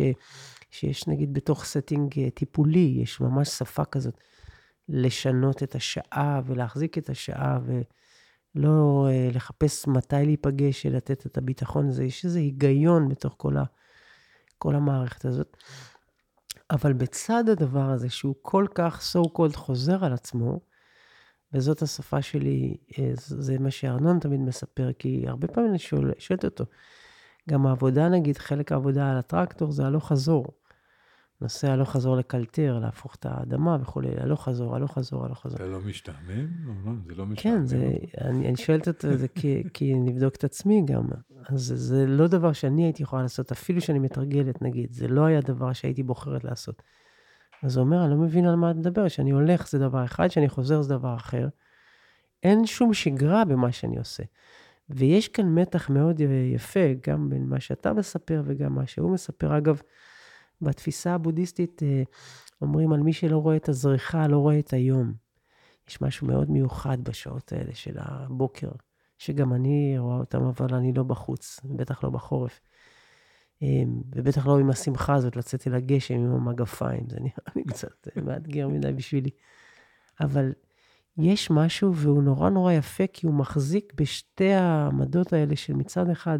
שיש 0.70 1.06
נגיד 1.06 1.34
בתוך 1.34 1.64
setting 1.64 2.20
אה, 2.20 2.30
טיפולי, 2.30 2.98
יש 3.02 3.20
ממש 3.20 3.48
שפה 3.48 3.84
כזאת, 3.84 4.20
לשנות 4.88 5.62
את 5.62 5.74
השעה 5.74 6.40
ולהחזיק 6.44 6.98
את 6.98 7.10
השעה 7.10 7.58
ולא 8.54 9.06
אה, 9.10 9.28
לחפש 9.32 9.86
מתי 9.86 10.16
להיפגש, 10.24 10.86
לתת 10.86 11.26
את 11.26 11.38
הביטחון 11.38 11.88
הזה. 11.88 12.04
יש 12.04 12.24
איזה 12.24 12.38
היגיון 12.38 13.08
בתוך 13.08 13.34
כל, 13.36 13.56
ה, 13.56 13.64
כל 14.58 14.74
המערכת 14.74 15.24
הזאת. 15.24 15.56
אבל 16.70 16.92
בצד 16.92 17.48
הדבר 17.48 17.90
הזה, 17.90 18.10
שהוא 18.10 18.34
כל 18.42 18.66
כך 18.74 19.00
so 19.12 19.28
called 19.38 19.56
חוזר 19.56 20.04
על 20.04 20.12
עצמו, 20.12 20.60
וזאת 21.52 21.82
השפה 21.82 22.22
שלי, 22.22 22.76
אה, 22.98 23.10
זה 23.14 23.58
מה 23.58 23.70
שארנון 23.70 24.18
תמיד 24.18 24.40
מספר, 24.40 24.90
כי 24.98 25.24
הרבה 25.28 25.48
פעמים 25.48 25.70
אני 25.70 25.78
שואל, 25.78 26.12
שואלת 26.18 26.44
אותו, 26.44 26.64
גם 27.50 27.66
העבודה, 27.66 28.08
נגיד, 28.08 28.38
חלק 28.38 28.72
העבודה 28.72 29.10
על 29.10 29.18
הטרקטור 29.18 29.72
זה 29.72 29.86
הלוך 29.86 30.08
חזור. 30.08 30.46
נושא 31.44 31.70
הלוך 31.70 31.90
חזור 31.90 32.16
לקלטר, 32.16 32.78
להפוך 32.78 33.14
את 33.14 33.26
האדמה 33.26 33.76
וכולי, 33.80 34.08
הלוך 34.20 34.44
חזור, 34.44 34.76
הלוך 34.76 34.92
חזור, 34.92 35.24
הלוך 35.24 35.40
חזור. 35.42 35.56
אתה 35.56 35.66
לא 35.66 35.80
משתעמם? 35.80 36.46
לא, 36.64 36.72
לא, 36.84 36.92
זה 37.06 37.14
לא 37.14 37.26
משתעמם. 37.26 37.56
כן, 37.56 37.66
זה, 37.66 37.92
אני, 38.20 38.48
אני 38.48 38.56
שואלת 38.56 38.88
את 38.88 39.04
זה 39.18 39.28
כי, 39.28 39.62
כי 39.74 39.94
נבדוק 39.94 40.34
את 40.34 40.44
עצמי 40.44 40.82
גם. 40.84 41.04
אז 41.48 41.60
זה, 41.60 41.76
זה 41.76 42.06
לא 42.06 42.26
דבר 42.26 42.52
שאני 42.52 42.84
הייתי 42.84 43.02
יכולה 43.02 43.22
לעשות, 43.22 43.52
אפילו 43.52 43.80
שאני 43.80 43.98
מתרגלת, 43.98 44.62
נגיד. 44.62 44.92
זה 44.92 45.08
לא 45.08 45.24
היה 45.24 45.40
דבר 45.40 45.72
שהייתי 45.72 46.02
בוחרת 46.02 46.44
לעשות. 46.44 46.82
אז 47.62 47.76
הוא 47.76 47.84
אומר, 47.84 48.04
אני 48.04 48.10
לא 48.10 48.16
מבין 48.16 48.46
על 48.46 48.56
מה 48.56 48.70
את 48.70 48.76
מדברת, 48.76 49.10
שאני 49.10 49.30
הולך 49.30 49.68
זה 49.68 49.78
דבר 49.78 50.04
אחד, 50.04 50.28
שאני 50.28 50.48
חוזר 50.48 50.82
זה 50.82 50.88
דבר 50.88 51.14
אחר. 51.16 51.48
אין 52.42 52.66
שום 52.66 52.94
שגרה 52.94 53.44
במה 53.44 53.72
שאני 53.72 53.98
עושה. 53.98 54.22
ויש 54.90 55.28
כאן 55.28 55.54
מתח 55.54 55.90
מאוד 55.90 56.20
יפה, 56.54 56.80
גם 57.06 57.30
בין 57.30 57.46
מה 57.46 57.60
שאתה 57.60 57.92
מספר 57.92 58.42
וגם 58.44 58.74
מה 58.74 58.86
שהוא 58.86 59.10
מספר. 59.10 59.58
אגב, 59.58 59.80
בתפיסה 60.62 61.14
הבודהיסטית 61.14 61.82
אה, 61.82 62.02
אומרים 62.62 62.92
על 62.92 63.00
מי 63.00 63.12
שלא 63.12 63.38
רואה 63.38 63.56
את 63.56 63.68
הזריחה, 63.68 64.26
לא 64.26 64.38
רואה 64.38 64.58
את 64.58 64.72
היום. 64.72 65.12
יש 65.88 66.02
משהו 66.02 66.26
מאוד 66.26 66.50
מיוחד 66.50 67.04
בשעות 67.04 67.52
האלה 67.52 67.74
של 67.74 67.94
הבוקר, 67.98 68.70
שגם 69.18 69.52
אני 69.54 69.94
רואה 69.98 70.16
אותם, 70.16 70.42
אבל 70.44 70.74
אני 70.74 70.92
לא 70.92 71.02
בחוץ, 71.02 71.60
בטח 71.64 72.04
לא 72.04 72.10
בחורף. 72.10 72.60
אה, 73.62 73.82
ובטח 74.14 74.46
לא 74.46 74.58
עם 74.58 74.70
השמחה 74.70 75.14
הזאת 75.14 75.36
לצאת 75.36 75.66
אל 75.66 75.74
הגשם 75.74 76.14
עם 76.14 76.32
המגפיים, 76.32 77.06
זה 77.10 77.20
נראה 77.20 77.52
לי 77.56 77.64
קצת 77.64 78.08
אה, 78.16 78.22
מאתגר 78.22 78.68
מדי 78.68 78.92
בשבילי. 78.92 79.30
אבל 80.20 80.52
יש 81.18 81.50
משהו, 81.50 81.94
והוא 81.94 82.22
נורא 82.22 82.50
נורא 82.50 82.72
יפה, 82.72 83.04
כי 83.12 83.26
הוא 83.26 83.34
מחזיק 83.34 83.92
בשתי 83.96 84.52
העמדות 84.52 85.32
האלה 85.32 85.56
של 85.56 85.74
מצד 85.74 86.10
אחד 86.10 86.38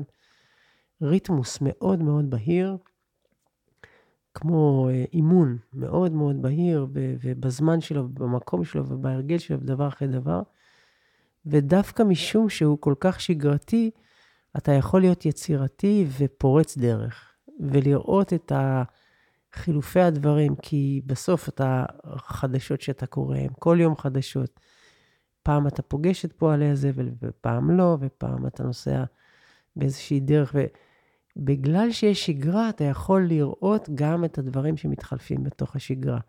ריתמוס 1.02 1.58
מאוד 1.60 2.02
מאוד 2.02 2.30
בהיר, 2.30 2.76
כמו 4.34 4.88
אה, 4.88 5.04
אימון 5.12 5.58
מאוד 5.72 6.12
מאוד 6.12 6.42
בהיר, 6.42 6.86
ו- 6.92 7.14
ובזמן 7.22 7.80
שלו, 7.80 8.08
במקום 8.08 8.64
שלו, 8.64 8.88
ובהרגל 8.88 9.38
שלו, 9.38 9.60
בדבר 9.60 9.88
אחרי 9.88 10.08
דבר. 10.08 10.42
ודווקא 11.46 12.02
משום 12.02 12.48
שהוא 12.48 12.78
כל 12.80 12.94
כך 13.00 13.20
שגרתי, 13.20 13.90
אתה 14.56 14.72
יכול 14.72 15.00
להיות 15.00 15.26
יצירתי 15.26 16.06
ופורץ 16.18 16.78
דרך, 16.78 17.32
ולראות 17.60 18.32
את 18.32 18.52
חילופי 19.52 20.00
הדברים, 20.00 20.54
כי 20.62 21.00
בסוף 21.06 21.48
אתה, 21.48 21.84
חדשות 22.16 22.80
שאתה 22.80 23.06
קורא, 23.06 23.36
הם 23.36 23.52
כל 23.58 23.76
יום 23.80 23.96
חדשות. 23.96 24.60
פעם 25.42 25.66
אתה 25.66 25.82
פוגש 25.82 26.24
את 26.24 26.32
פועלי 26.32 26.70
הזבל, 26.70 27.08
ופעם 27.22 27.70
לא, 27.70 27.96
ופעם 28.00 28.46
אתה 28.46 28.62
נוסע 28.62 29.04
באיזושהי 29.76 30.20
דרך, 30.20 30.54
ובגלל 31.36 31.90
שיש 31.90 32.26
שגרה, 32.26 32.68
אתה 32.68 32.84
יכול 32.84 33.22
לראות 33.22 33.88
גם 33.94 34.24
את 34.24 34.38
הדברים 34.38 34.76
שמתחלפים 34.76 35.44
בתוך 35.44 35.76
השגרה. 35.76 36.20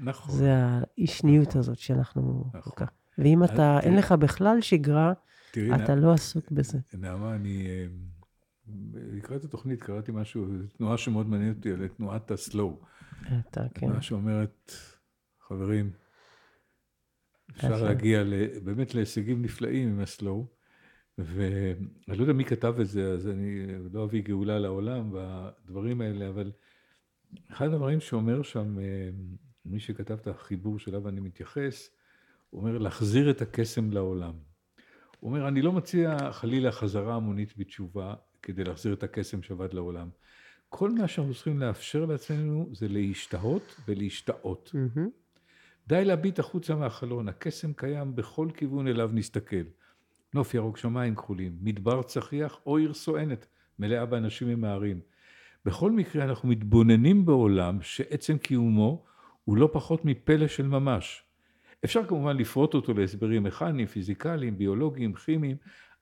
נכון. 0.00 0.34
זה 0.34 0.54
האישניות 0.54 1.48
נכון. 1.48 1.60
הזאת 1.60 1.78
שאנחנו 1.78 2.44
נכון. 2.54 2.72
כך... 2.76 2.90
ואם 3.18 3.44
אתה, 3.44 3.80
אין 3.82 3.96
לך 3.96 4.12
בכלל 4.12 4.60
שגרה, 4.60 5.12
תראי, 5.50 5.84
אתה 5.84 5.94
לא 5.94 6.12
עסוק 6.12 6.50
בזה. 6.50 6.78
נעמה, 6.94 7.34
אני... 7.34 7.66
אה, 7.66 7.86
לקראת 8.94 9.44
התוכנית 9.44 9.82
קראתי 9.82 10.12
משהו, 10.14 10.46
תנועה 10.76 10.98
שמאוד 10.98 11.28
מעניינת 11.28 11.56
אותי, 11.56 11.70
על 11.70 11.88
תנועת 11.88 12.30
הסלואו. 12.30 12.80
אתה, 13.50 13.60
כן. 13.74 13.86
תנועה 13.86 14.02
שאומרת, 14.02 14.72
חברים, 15.48 15.90
אפשר. 17.50 17.84
להגיע 17.84 18.22
ל- 18.24 18.58
באמת 18.64 18.94
להישגים 18.94 19.42
נפלאים 19.42 19.88
עם 19.88 20.00
הסלואו, 20.00 20.46
ואני 21.18 22.18
לא 22.18 22.22
יודע 22.22 22.32
מי 22.32 22.44
כתב 22.44 22.74
את 22.80 22.88
זה, 22.88 23.12
אז 23.12 23.28
אני 23.28 23.66
לא 23.92 24.04
אביא 24.04 24.22
גאולה 24.22 24.58
לעולם 24.58 25.10
בדברים 25.12 26.00
האלה, 26.00 26.28
אבל 26.28 26.52
אחד 27.50 27.66
הדברים 27.66 28.00
שאומר 28.00 28.42
שם, 28.42 28.78
אה, 28.78 29.10
מי 29.64 29.80
שכתב 29.80 30.14
את 30.14 30.26
החיבור 30.26 30.78
שאליו 30.78 31.08
אני 31.08 31.20
מתייחס, 31.20 31.90
הוא 32.50 32.60
אומר 32.60 32.78
להחזיר 32.78 33.30
את 33.30 33.42
הקסם 33.42 33.90
לעולם. 33.90 34.32
הוא 35.20 35.30
אומר, 35.30 35.48
אני 35.48 35.62
לא 35.62 35.72
מציע 35.72 36.32
חלילה 36.32 36.72
חזרה 36.72 37.14
המונית 37.14 37.54
בתשובה 37.56 38.14
כדי 38.42 38.64
להחזיר 38.64 38.92
את 38.92 39.02
הקסם 39.02 39.42
שעבד 39.42 39.74
לעולם. 39.74 40.08
כל 40.68 40.90
מה 40.90 41.08
שאנחנו 41.08 41.34
צריכים 41.34 41.58
לאפשר 41.58 42.04
לעצמנו 42.04 42.68
זה 42.72 42.88
להשתהות 42.88 43.76
ולהשתאות. 43.88 44.70
מהמם. 44.74 45.08
די 45.86 46.04
להביט 46.04 46.38
החוצה 46.38 46.74
מהחלון, 46.74 47.28
הקסם 47.28 47.72
קיים 47.72 48.16
בכל 48.16 48.48
כיוון 48.54 48.88
אליו 48.88 49.10
נסתכל. 49.12 49.64
נוף 50.34 50.54
ירוק, 50.54 50.76
שמיים 50.76 51.14
כחולים, 51.14 51.56
מדבר 51.62 52.02
צחיח 52.02 52.58
או 52.66 52.76
עיר 52.76 52.94
סואנת, 52.94 53.46
מלאה 53.78 54.06
באנשים 54.06 54.48
ממהרים. 54.48 55.00
בכל 55.64 55.90
מקרה 55.90 56.24
אנחנו 56.24 56.48
מתבוננים 56.48 57.24
בעולם 57.24 57.78
שעצם 57.82 58.38
קיומו 58.38 59.04
הוא 59.44 59.56
לא 59.56 59.68
פחות 59.72 60.04
מפלא 60.04 60.48
של 60.48 60.66
ממש. 60.66 61.22
אפשר 61.84 62.04
כמובן 62.06 62.36
לפרוט 62.36 62.74
אותו 62.74 62.94
להסברים 62.94 63.42
מכניים, 63.42 63.86
פיזיקליים, 63.86 64.58
ביולוגיים, 64.58 65.14
כימיים, 65.14 65.56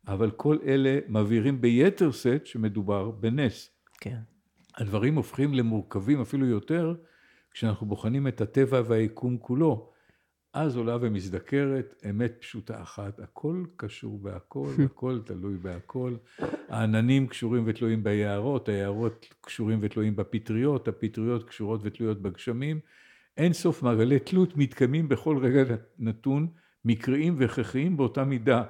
אבל 0.08 0.30
כל 0.30 0.58
אלה 0.66 0.98
מבהירים 1.08 1.60
ביתר 1.60 2.10
שאת 2.10 2.46
שמדובר 2.46 3.10
בנס. 3.10 3.70
כן. 4.00 4.18
הדברים 4.76 5.14
הופכים 5.14 5.54
למורכבים 5.54 6.20
אפילו 6.20 6.46
יותר 6.46 6.94
כשאנחנו 7.50 7.86
בוחנים 7.86 8.28
את 8.28 8.40
הטבע 8.40 8.82
והיקום 8.86 9.38
כולו. 9.38 9.90
אז 10.52 10.76
עולה 10.76 10.96
ומזדקרת 11.00 12.02
אמת 12.10 12.32
פשוטה 12.40 12.82
אחת, 12.82 13.20
הכל 13.20 13.64
קשור 13.76 14.18
בהכל, 14.18 14.70
הכל 14.84 15.20
תלוי 15.24 15.56
בהכל. 15.56 16.14
העננים 16.68 17.26
קשורים 17.26 17.62
ותלויים 17.66 18.04
ביערות, 18.04 18.68
היערות 18.68 19.26
קשורים 19.40 19.78
ותלויים 19.82 20.16
בפטריות, 20.16 20.88
הפטריות 20.88 21.48
קשורות 21.48 21.80
ותלויות 21.84 22.22
בגשמים. 22.22 22.80
אין 23.36 23.52
סוף 23.52 23.82
מעגלי 23.82 24.18
תלות 24.18 24.56
מתקיימים 24.56 25.08
בכל 25.08 25.38
רגע 25.42 25.76
נתון, 25.98 26.48
מקריים 26.84 27.34
והכרחיים 27.38 27.96
באותה 27.96 28.24
מידה, 28.24 28.62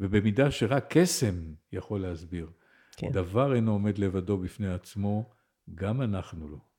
ובמידה 0.00 0.50
שרק 0.50 0.86
קסם 0.88 1.34
יכול 1.72 2.00
להסביר. 2.00 2.50
כן. 2.96 3.12
דבר 3.12 3.54
אינו 3.54 3.72
עומד 3.72 3.98
לבדו 3.98 4.38
בפני 4.38 4.72
עצמו, 4.72 5.30
גם 5.74 6.02
אנחנו 6.02 6.48
לא. 6.48 6.71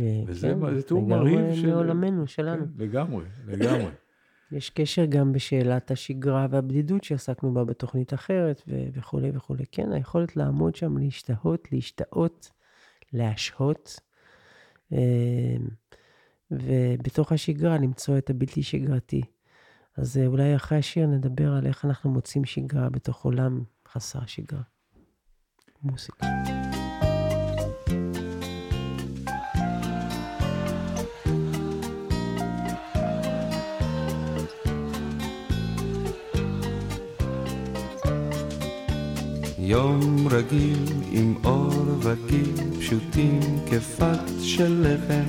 אה, 0.00 0.22
וזה 0.26 0.54
כן, 0.60 0.80
תיאור 0.80 1.02
לגמרי 1.06 1.36
מרהיב 1.36 1.54
של... 1.54 1.66
מעולמנו, 1.70 2.26
שלנו. 2.26 2.64
כן, 2.64 2.84
לגמרי, 2.84 3.24
לגמרי. 3.46 3.90
יש 4.52 4.70
קשר 4.70 5.04
גם 5.04 5.32
בשאלת 5.32 5.90
השגרה 5.90 6.46
והבדידות 6.50 7.04
שעסקנו 7.04 7.54
בה 7.54 7.64
בתוכנית 7.64 8.14
אחרת 8.14 8.62
ו- 8.68 8.86
וכולי 8.92 9.30
וכולי. 9.34 9.64
כן, 9.72 9.92
היכולת 9.92 10.36
לעמוד 10.36 10.74
שם, 10.74 10.98
להשתהות, 10.98 11.72
להשתאות, 11.72 12.50
להשהות, 13.12 14.00
אה, 14.92 15.56
ובתוך 16.50 17.32
השגרה 17.32 17.78
למצוא 17.78 18.18
את 18.18 18.30
הבלתי 18.30 18.62
שגרתי. 18.62 19.22
אז 19.96 20.18
אה, 20.18 20.26
אולי 20.26 20.56
אחרי 20.56 20.78
השיר 20.78 21.06
נדבר 21.06 21.52
על 21.52 21.66
איך 21.66 21.84
אנחנו 21.84 22.10
מוצאים 22.10 22.44
שגרה 22.44 22.90
בתוך 22.90 23.24
עולם 23.24 23.62
חסר 23.88 24.26
שגרה. 24.26 24.62
מוסיקה. 25.82 26.26
יום 39.74 40.28
רגיל 40.30 40.84
עם 41.10 41.34
אור 41.44 41.72
וגיל 42.00 42.78
פשוטים 42.78 43.40
כפת 43.66 44.30
של 44.42 44.86
לחם. 44.86 45.28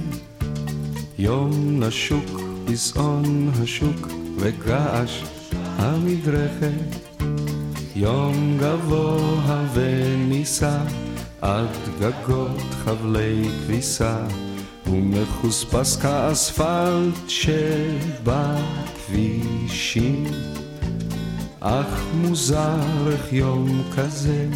יום 1.20 1.82
לשוק, 1.82 2.42
פסעון 2.66 3.50
השוק 3.62 4.08
וגעש 4.38 5.24
המדרכת. 5.56 6.96
יום 7.96 8.58
גבוה 8.60 9.66
ונישא 9.74 10.78
עד 11.42 11.78
גגות 12.00 12.62
חבלי 12.72 13.50
כביסה 13.66 14.18
ומחוספס 14.88 15.96
כאספלט 15.96 17.30
שבכבישים 17.30 18.56
אך 21.68 22.04
מוזר 22.14 22.78
איך 23.08 23.34
יום 23.34 23.84
כזה 23.96 24.48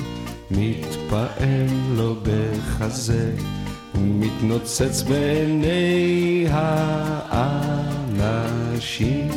מתפעם 0.52 1.96
לו 1.96 2.16
בחזה 2.24 3.32
ומתנוצץ 3.96 5.02
בעיני 5.02 6.46
האנשים. 8.10 9.28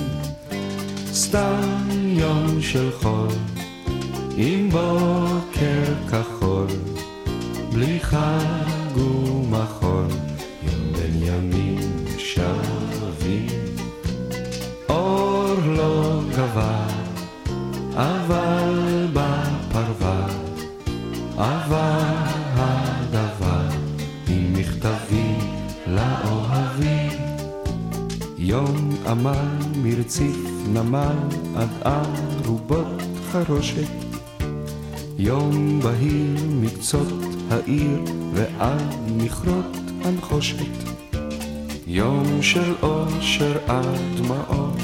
סתם 1.13 1.89
יום 1.93 2.61
של 2.61 2.91
חול, 3.01 3.29
עם 4.37 4.71
בוקר 4.71 5.95
כחול, 6.11 6.67
בלי 7.73 8.01
חג 8.01 8.97
ומחול, 8.97 10.07
יום 10.63 10.93
בין 10.93 11.23
ימים 11.23 11.92
מרציף 30.13 30.37
נמל 30.69 31.17
עד 31.57 31.69
ארובות 31.87 33.03
חרושת. 33.33 33.89
יום 35.19 35.81
בהיר 35.81 36.37
מקצות 36.51 37.23
העיר 37.51 37.99
ועד 38.35 38.95
מכרות 39.17 39.77
הנחושת. 40.05 40.67
יום 41.87 42.43
של 42.43 42.75
אושר 42.83 43.59
עד 43.67 44.01
דמעות 44.17 44.79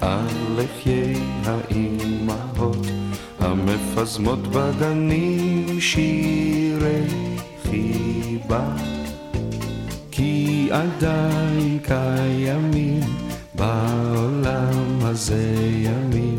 על 0.00 0.26
לחיי 0.56 1.22
האימהות 1.44 2.86
המפזמות 3.40 4.42
בגנים 4.48 5.80
שירי 5.80 7.02
חיבה 7.62 8.76
כי 10.10 10.68
עדיין 10.72 11.78
קיימים 11.82 13.00
בעולם 13.54 14.17
הזה 15.18 15.56
ימים 15.74 16.38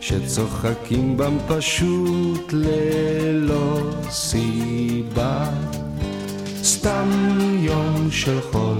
שצוחקים 0.00 1.16
בם 1.16 1.36
פשוט 1.48 2.52
ללא 2.52 3.78
סיבה. 4.10 5.50
סתם 6.62 7.08
יום 7.60 8.08
של 8.10 8.40
חול 8.40 8.78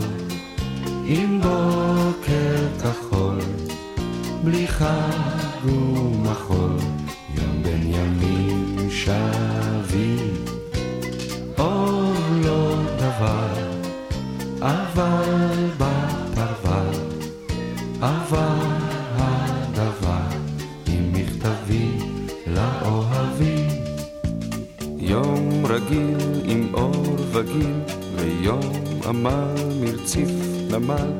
עם 1.04 1.40
בוקר 1.40 2.66
כחול 2.82 3.38
בלי 4.44 4.68
חג 4.68 5.64
ומחול 5.64 6.49
אור 27.50 27.56
וגיל 27.56 27.76
ויום 28.16 28.60
עמל 29.06 29.54
מרציף 29.80 30.30
נמל 30.70 31.10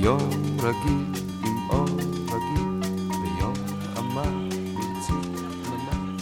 יום 0.00 0.30
רגיל 0.58 1.22
עם 1.44 1.70
אור 1.70 1.84
וגיל 1.84 2.80
ויום 3.10 3.54
עמל 3.96 4.48
מרציף 4.74 5.26
נמל 5.68 6.16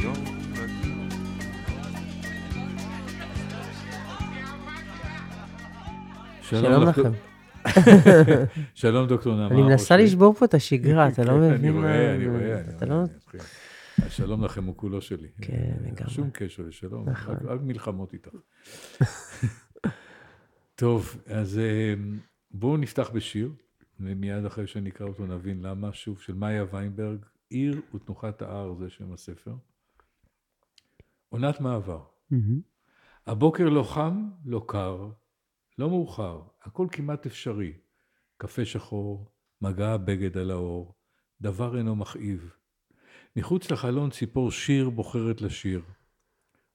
יום 0.00 0.24
רגיל 0.56 1.08
שלום 6.42 6.82
לכם. 6.82 7.12
שלום 8.74 9.06
דוקטור 9.06 9.34
נעמה. 9.34 9.54
אני 9.54 9.62
מנסה. 9.62 9.96
לשבור 9.96 10.34
פה 10.34 10.44
את 10.44 10.54
השגרה, 10.54 11.08
אתה 11.08 11.24
לא 11.24 11.36
מבין 11.36 11.52
אני 11.52 11.70
מה... 11.70 11.80
רואה, 11.80 12.14
אני 12.14 12.28
רואה, 12.28 13.04
השלום 14.06 14.44
לכם 14.44 14.64
הוא 14.64 14.76
כולו 14.76 15.00
שלי. 15.00 15.28
כן, 15.42 15.52
אה, 15.54 15.86
לגמרי. 15.90 16.10
שום 16.10 16.30
קשר 16.32 16.62
לשלום, 16.62 17.08
נכון. 17.08 17.34
רק- 17.34 17.42
רק 17.42 17.60
מלחמות 17.62 18.12
איתך. 18.12 18.30
טוב, 20.74 21.16
אז 21.26 21.58
אה, 21.58 21.94
בואו 22.50 22.76
נפתח 22.76 23.10
בשיר, 23.14 23.52
ומיד 24.00 24.44
אחרי 24.44 24.66
שנקרא 24.66 25.06
אותו 25.06 25.26
נבין 25.26 25.62
למה, 25.62 25.92
שוב, 25.92 26.20
של 26.20 26.34
מאיה 26.34 26.64
ויינברג, 26.72 27.24
עיר 27.48 27.80
ותנוחת 27.94 28.42
ההר, 28.42 28.74
זה 28.74 28.90
שם 28.90 29.12
הספר. 29.12 29.54
עונת 31.28 31.60
מעבר. 31.60 32.04
הבוקר 33.26 33.68
לא 33.68 33.82
חם, 33.82 34.28
לא 34.44 34.64
קר, 34.68 35.08
לא 35.78 35.88
מאוחר, 35.90 36.42
הכל 36.62 36.86
כמעט 36.92 37.26
אפשרי. 37.26 37.72
קפה 38.36 38.64
שחור, 38.64 39.30
מגע 39.62 39.88
הבגד 39.88 40.38
על 40.38 40.50
האור, 40.50 40.94
דבר 41.40 41.78
אינו 41.78 41.96
מכאיב. 41.96 42.52
מחוץ 43.36 43.70
לחלון 43.70 44.10
ציפור 44.10 44.50
שיר 44.50 44.90
בוחרת 44.90 45.40
לשיר. 45.40 45.82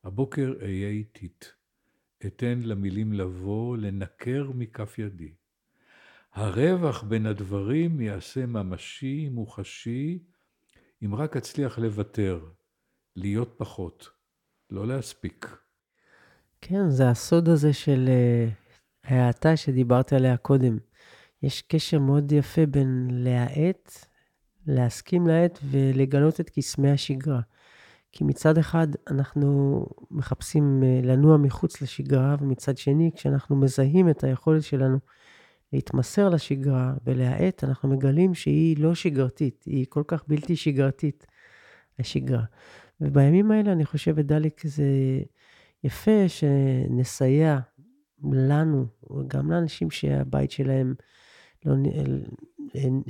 הבוקר 0.03 0.53
אהיה 0.61 0.89
איטית, 0.89 1.53
אתן 2.25 2.59
למילים 2.63 3.13
לבוא, 3.13 3.77
לנקר 3.77 4.51
מכף 4.55 4.99
ידי. 4.99 5.33
הרווח 6.33 7.03
בין 7.03 7.25
הדברים 7.25 8.01
יעשה 8.01 8.45
ממשי, 8.45 9.29
מוחשי, 9.29 10.19
אם 11.05 11.15
רק 11.15 11.37
אצליח 11.37 11.79
לוותר, 11.79 12.45
להיות 13.15 13.53
פחות, 13.57 14.09
לא 14.69 14.87
להספיק. 14.87 15.57
כן, 16.61 16.89
זה 16.89 17.09
הסוד 17.09 17.49
הזה 17.49 17.73
של 17.73 18.09
אה, 18.09 18.49
ההאטה 19.03 19.57
שדיברתי 19.57 20.15
עליה 20.15 20.37
קודם. 20.37 20.77
יש 21.43 21.61
קשר 21.61 21.99
מאוד 21.99 22.31
יפה 22.31 22.65
בין 22.65 23.07
להאט, 23.11 24.05
להסכים 24.67 25.27
להאט 25.27 25.59
ולגלות 25.63 26.39
את 26.39 26.49
קסמי 26.49 26.91
השגרה. 26.91 27.41
כי 28.11 28.23
מצד 28.23 28.57
אחד 28.57 28.87
אנחנו 29.09 29.85
מחפשים 30.11 30.83
אה, 30.83 30.99
לנוע 31.03 31.37
מחוץ 31.37 31.81
לשגרה, 31.81 32.35
ומצד 32.39 32.77
שני, 32.77 33.11
כשאנחנו 33.15 33.55
מזהים 33.55 34.09
את 34.09 34.23
היכולת 34.23 34.63
שלנו 34.63 34.97
להתמסר 35.73 36.29
לשגרה 36.29 36.93
ולהאט, 37.05 37.63
אנחנו 37.63 37.89
מגלים 37.89 38.33
שהיא 38.33 38.77
לא 38.79 38.95
שגרתית, 38.95 39.63
היא 39.65 39.85
כל 39.89 40.03
כך 40.07 40.23
בלתי 40.27 40.55
שגרתית, 40.55 41.27
השגרה. 41.99 42.43
ובימים 43.01 43.51
האלה 43.51 43.71
אני 43.71 43.85
חושב, 43.85 44.13
ודליק, 44.15 44.61
זה 44.67 44.83
יפה 45.83 46.27
שנסייע 46.27 47.59
לנו, 48.33 48.85
גם 49.27 49.51
לאנשים 49.51 49.91
שהבית 49.91 50.51
שלהם, 50.51 50.93
לא, 51.65 51.73
הם, 52.73 53.01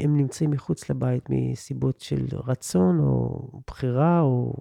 הם 0.00 0.16
נמצאים 0.16 0.50
מחוץ 0.50 0.90
לבית 0.90 1.24
מסיבות 1.30 2.00
של 2.00 2.26
רצון 2.32 3.00
או 3.00 3.48
בחירה 3.66 4.20
או 4.20 4.54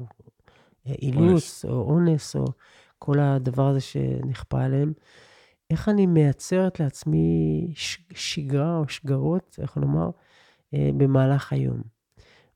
אילוץ 1.01 1.65
או 1.65 1.81
אונס 1.81 2.35
או 2.35 2.45
כל 2.99 3.19
הדבר 3.19 3.67
הזה 3.67 3.81
שנכפה 3.81 4.63
עליהם. 4.63 4.93
איך 5.69 5.89
אני 5.89 6.05
מייצרת 6.05 6.79
לעצמי 6.79 7.73
שגרה 8.13 8.77
או 8.77 8.87
שגרות, 8.87 9.59
איך 9.61 9.77
לומר, 9.77 10.09
אה, 10.73 10.89
במהלך 10.97 11.53
היום. 11.53 11.81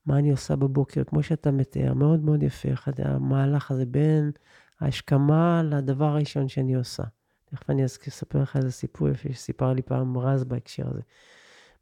מה 0.05 0.17
אני 0.17 0.31
עושה 0.31 0.55
בבוקר, 0.55 1.03
כמו 1.03 1.23
שאתה 1.23 1.51
מתאר, 1.51 1.93
מאוד 1.93 2.23
מאוד 2.23 2.43
יפה, 2.43 2.69
המהלך 2.97 3.71
הזה 3.71 3.85
בין 3.85 4.31
ההשכמה 4.79 5.63
לדבר 5.63 6.05
הראשון 6.05 6.47
שאני 6.47 6.75
עושה. 6.75 7.03
תכף 7.51 7.69
אני 7.69 7.85
אספר 7.85 8.41
לך 8.41 8.57
איזה 8.57 8.71
סיפור 8.71 9.09
יפה 9.09 9.29
שסיפר 9.33 9.73
לי 9.73 9.81
פעם 9.81 10.17
רז 10.17 10.43
בהקשר 10.43 10.87
הזה. 10.89 11.01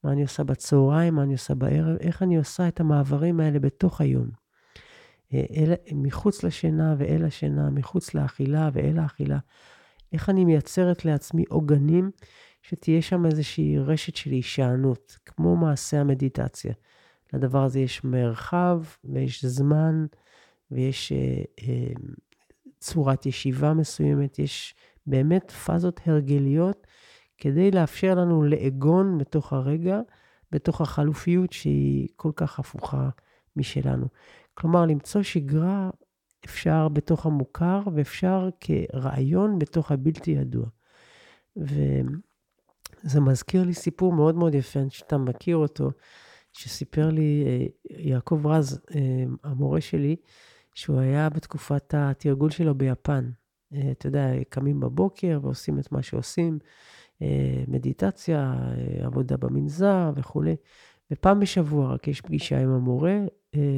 מה 0.03 0.11
אני 0.11 0.21
עושה 0.21 0.43
בצהריים, 0.43 1.15
מה 1.15 1.23
אני 1.23 1.33
עושה 1.33 1.55
בערב, 1.55 1.97
איך 1.99 2.23
אני 2.23 2.37
עושה 2.37 2.67
את 2.67 2.79
המעברים 2.79 3.39
האלה 3.39 3.59
בתוך 3.59 4.01
היום. 4.01 4.29
אה, 5.33 5.45
אל, 5.55 5.73
מחוץ 5.91 6.43
לשינה 6.43 6.95
ואל 6.97 7.25
השינה, 7.25 7.69
מחוץ 7.69 8.13
לאכילה 8.13 8.69
ואל 8.73 8.99
האכילה. 8.99 9.37
איך 10.13 10.29
אני 10.29 10.45
מייצרת 10.45 11.05
לעצמי 11.05 11.43
עוגנים, 11.49 12.11
שתהיה 12.61 13.01
שם 13.01 13.25
איזושהי 13.25 13.79
רשת 13.79 14.15
של 14.15 14.29
הישענות, 14.29 15.17
כמו 15.25 15.55
מעשה 15.55 16.01
המדיטציה. 16.01 16.73
לדבר 17.33 17.63
הזה 17.63 17.79
יש 17.79 18.03
מרחב 18.03 18.83
ויש 19.03 19.45
זמן 19.45 20.05
ויש 20.71 21.11
אה, 21.11 21.43
אה, 21.61 21.93
צורת 22.79 23.25
ישיבה 23.25 23.73
מסוימת, 23.73 24.39
יש 24.39 24.75
באמת 25.09 25.51
פאזות 25.51 25.99
הרגליות 26.05 26.87
כדי 27.37 27.71
לאפשר 27.71 28.15
לנו 28.15 28.43
לעגון 28.43 29.17
בתוך 29.17 29.53
הרגע, 29.53 29.99
בתוך 30.51 30.81
החלופיות 30.81 31.53
שהיא 31.53 32.07
כל 32.15 32.31
כך 32.35 32.59
הפוכה 32.59 33.09
משלנו. 33.55 34.07
כלומר, 34.53 34.85
למצוא 34.85 35.21
שגרה 35.23 35.89
אפשר 36.45 36.87
בתוך 36.87 37.25
המוכר 37.25 37.81
ואפשר 37.95 38.49
כרעיון 38.59 39.59
בתוך 39.59 39.91
הבלתי 39.91 40.31
ידוע. 40.31 40.65
וזה 41.57 43.19
מזכיר 43.21 43.63
לי 43.63 43.73
סיפור 43.73 44.13
מאוד 44.13 44.35
מאוד 44.35 44.55
יפה, 44.55 44.79
שאתה 44.89 45.17
מכיר 45.17 45.57
אותו, 45.57 45.91
שסיפר 46.53 47.09
לי 47.09 47.43
אה, 47.47 47.65
יעקב 47.89 48.47
רז, 48.47 48.81
אה, 48.95 49.23
המורה 49.43 49.81
שלי, 49.81 50.15
שהוא 50.75 50.99
היה 50.99 51.29
בתקופת 51.29 51.93
התרגול 51.97 52.49
שלו 52.49 52.75
ביפן. 52.75 53.29
אה, 53.73 53.91
אתה 53.91 54.07
יודע, 54.07 54.31
קמים 54.49 54.79
בבוקר 54.79 55.39
ועושים 55.41 55.79
את 55.79 55.91
מה 55.91 56.01
שעושים, 56.01 56.59
אה, 57.21 57.63
מדיטציה, 57.67 58.53
אה, 58.57 59.05
עבודה 59.05 59.37
במנזר 59.37 60.11
וכולי. 60.15 60.55
ופעם 61.11 61.39
בשבוע 61.39 61.93
רק 61.93 62.07
יש 62.07 62.21
פגישה 62.21 62.59
עם 62.59 62.69
המורה 62.69 63.17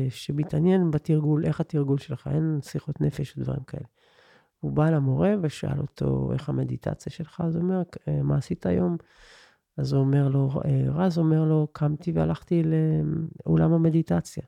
שמתעניין 0.10 0.92
בתרגול, 0.92 1.46
איך 1.46 1.60
התרגול 1.60 1.98
שלך, 1.98 2.30
אין 2.34 2.60
שיחות 2.62 3.02
נפש 3.02 3.38
ודברים 3.38 3.64
כאלה. 3.68 3.86
הוא 4.60 4.72
בא 4.72 4.90
למורה 4.90 5.34
ושאל 5.42 5.80
אותו, 5.80 6.34
איך 6.34 6.50
המדיטציה 6.50 7.12
שלך? 7.12 7.42
אז 7.46 7.56
הוא 7.56 7.64
אומר, 7.64 7.82
"אה, 8.08 8.24
מה 8.24 8.38
עשית 8.38 8.66
היום? 8.66 8.98
אז 9.78 9.94
הוא 9.94 10.02
אומר 10.02 10.28
לו, 10.28 10.50
רז 10.88 11.18
אומר 11.18 11.46
לו, 11.46 11.68
קמתי 11.72 12.12
והלכתי 12.12 12.64
לאולם 13.46 13.74
המדיטציה. 13.74 14.44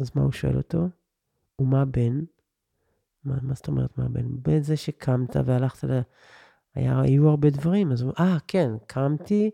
אז 0.00 0.10
מה 0.14 0.22
הוא 0.22 0.32
שואל 0.32 0.56
אותו? 0.56 0.88
ומה 1.60 1.84
בין? 1.84 2.24
מה, 3.24 3.34
מה 3.42 3.54
זאת 3.54 3.68
אומרת 3.68 3.98
מה 3.98 4.08
בין? 4.08 4.62
זה 4.62 4.76
שקמת 4.76 5.36
והלכת 5.44 5.84
ל... 5.84 6.00
היה, 6.74 7.00
היו 7.00 7.28
הרבה 7.28 7.50
דברים, 7.50 7.92
אז 7.92 8.02
הוא 8.02 8.12
אומר, 8.18 8.30
אה, 8.30 8.38
כן, 8.46 8.72
קמתי 8.86 9.50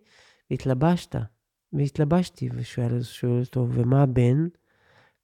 והתלבשת. 0.51 1.17
והתלבשתי, 1.73 2.49
ושואל 2.55 3.03
שואל 3.03 3.41
אותו, 3.41 3.67
ומה 3.71 4.07
בין? 4.07 4.49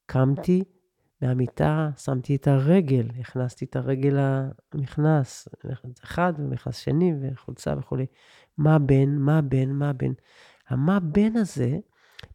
קמתי 0.06 0.64
מהמיטה, 1.22 1.90
שמתי 1.96 2.36
את 2.36 2.48
הרגל, 2.48 3.08
הכנסתי 3.20 3.64
את 3.64 3.76
הרגל 3.76 4.18
למכנס, 4.74 5.48
אחד 6.04 6.32
ומכנס 6.38 6.76
שני 6.76 7.12
וחולצה 7.20 7.74
וכולי. 7.78 8.06
מה 8.58 8.78
בין? 8.78 9.18
מה 9.18 9.40
בין? 9.40 9.72
מה 9.72 9.92
בין? 9.92 10.14
המה 10.68 11.00
בין 11.00 11.36
הזה 11.36 11.78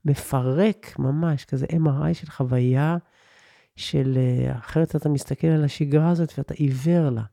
מפרק 0.05 0.99
ממש, 0.99 1.45
כזה 1.45 1.65
MRI 1.65 2.13
של 2.13 2.29
חוויה 2.29 2.97
של, 3.77 4.17
אה, 4.17 4.57
אחרת 4.57 4.95
אתה 4.95 5.09
מסתכל 5.09 5.47
על 5.47 5.63
השגרה 5.63 6.09
הזאת 6.09 6.33
ואתה 6.37 6.53
עיוור 6.53 7.09
לה. 7.09 7.23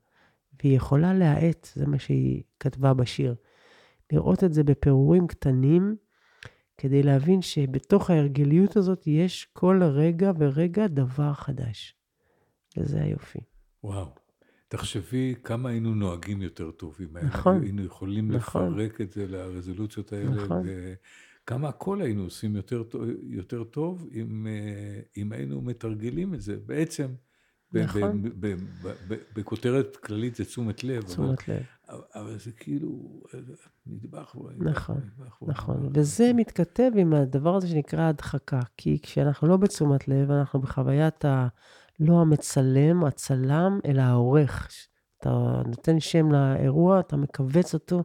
והיא 0.62 0.76
יכולה 0.76 1.14
להאט, 1.14 1.68
זה 1.74 1.86
מה 1.86 1.98
שהיא 1.98 2.42
כתבה 2.60 2.94
בשיר. 2.94 3.34
לראות 4.12 4.44
את 4.44 4.52
זה 4.52 4.64
בפירורים 4.64 5.26
קטנים, 5.26 5.96
כדי 6.78 7.02
להבין 7.02 7.42
שבתוך 7.42 8.10
ההרגליות 8.10 8.76
הזאת 8.76 9.06
יש 9.06 9.48
כל 9.52 9.82
רגע 9.82 10.32
ורגע 10.38 10.86
דבר 10.86 11.32
חדש. 11.32 11.94
וזה 12.76 13.02
היופי. 13.02 13.38
וואו. 13.84 14.14
תחשבי 14.68 15.34
כמה 15.44 15.68
היינו 15.68 15.94
נוהגים 15.94 16.42
יותר 16.42 16.70
טוב, 16.70 16.96
אם 17.00 17.16
נכון, 17.16 17.62
היינו 17.62 17.84
יכולים 17.84 18.32
נכון. 18.32 18.72
לפרק 18.72 19.00
את 19.00 19.12
זה 19.12 19.26
לרזולוציות 19.26 20.12
האלה, 20.12 20.30
נכון. 20.30 20.66
וכמה 21.44 21.68
הכל 21.68 22.02
היינו 22.02 22.22
עושים 22.22 22.56
יותר, 22.56 22.82
יותר 23.22 23.64
טוב 23.64 24.08
אם, 24.12 24.46
אה, 24.46 25.00
אם 25.16 25.32
היינו 25.32 25.60
מתרגלים 25.62 26.34
את 26.34 26.40
זה. 26.40 26.56
בעצם, 26.66 27.06
נכון. 27.72 28.22
ב- 28.22 28.46
ב- 28.46 28.56
ב- 29.08 29.22
בכותרת 29.36 29.96
כללית 29.96 30.34
זה 30.34 30.44
תשומת 30.44 30.84
לב, 30.84 30.96
אבל, 30.96 31.12
תשומת 31.12 31.48
לב. 31.48 31.62
אבל 31.88 32.38
זה 32.38 32.52
כאילו 32.52 33.22
אה, 33.34 33.40
נדבך 33.86 34.36
נכון, 34.56 34.96
נדבך 34.96 35.42
נכון, 35.46 35.76
נדבך. 35.82 35.98
וזה 35.98 36.32
מתכתב 36.34 36.90
עם 36.96 37.14
הדבר 37.14 37.56
הזה 37.56 37.68
שנקרא 37.68 38.08
הדחקה, 38.08 38.60
כי 38.76 38.98
כשאנחנו 39.02 39.48
לא 39.48 39.56
בתשומת 39.56 40.08
לב, 40.08 40.30
אנחנו 40.30 40.60
בחוויית 40.60 41.24
ה... 41.24 41.48
לא 42.00 42.20
המצלם, 42.20 43.04
הצלם, 43.04 43.78
אלא 43.84 44.02
העורך. 44.02 44.68
אתה 45.20 45.62
נותן 45.66 46.00
שם 46.00 46.32
לאירוע, 46.32 47.00
אתה 47.00 47.16
מכווץ 47.16 47.74
אותו, 47.74 48.04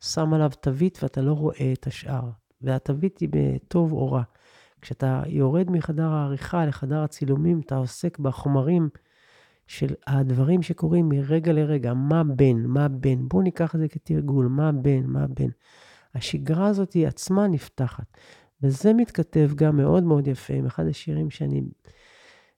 שם 0.00 0.34
עליו 0.34 0.50
תווית 0.60 0.98
ואתה 1.02 1.22
לא 1.22 1.32
רואה 1.32 1.72
את 1.72 1.86
השאר. 1.86 2.30
והתווית 2.62 3.18
היא 3.18 3.28
בטוב 3.32 3.92
או 3.92 4.12
רע. 4.12 4.22
כשאתה 4.80 5.22
יורד 5.26 5.70
מחדר 5.70 6.08
העריכה 6.08 6.66
לחדר 6.66 6.98
הצילומים, 6.98 7.60
אתה 7.60 7.76
עוסק 7.76 8.18
בחומרים 8.18 8.88
של 9.66 9.94
הדברים 10.06 10.62
שקורים 10.62 11.08
מרגע 11.08 11.52
לרגע, 11.52 11.94
מה 11.94 12.24
בין, 12.24 12.66
מה 12.66 12.88
בין. 12.88 13.28
בואו 13.28 13.42
ניקח 13.42 13.74
את 13.74 13.80
זה 13.80 13.88
כתרגול, 13.88 14.46
מה 14.46 14.72
בין, 14.72 15.06
מה 15.06 15.26
בין. 15.26 15.50
השגרה 16.14 16.66
הזאת 16.66 16.92
היא 16.92 17.06
עצמה 17.06 17.46
נפתחת. 17.46 18.16
וזה 18.62 18.92
מתכתב 18.92 19.50
גם 19.54 19.76
מאוד 19.76 20.02
מאוד 20.02 20.28
יפה 20.28 20.54
עם 20.54 20.66
אחד 20.66 20.86
השירים 20.86 21.30
שאני 21.30 21.62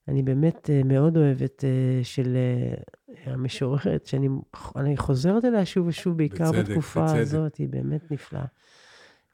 אני 0.09 0.23
באמת 0.23 0.71
אה, 0.71 0.83
מאוד 0.85 1.17
אוהבת, 1.17 1.65
אה, 1.65 2.05
של 2.05 2.37
אה, 2.37 3.33
המשוררת, 3.33 4.07
שאני 4.07 4.29
אני 4.77 4.97
חוזרת 4.97 5.45
אליה 5.45 5.67
שוב 5.67 5.87
ושוב, 5.87 6.17
בעיקר 6.17 6.53
בצדק, 6.53 6.69
בתקופה 6.69 7.05
בצדק. 7.05 7.19
הזאת, 7.19 7.57
היא 7.57 7.69
באמת 7.69 8.11
נפלאה. 8.11 8.45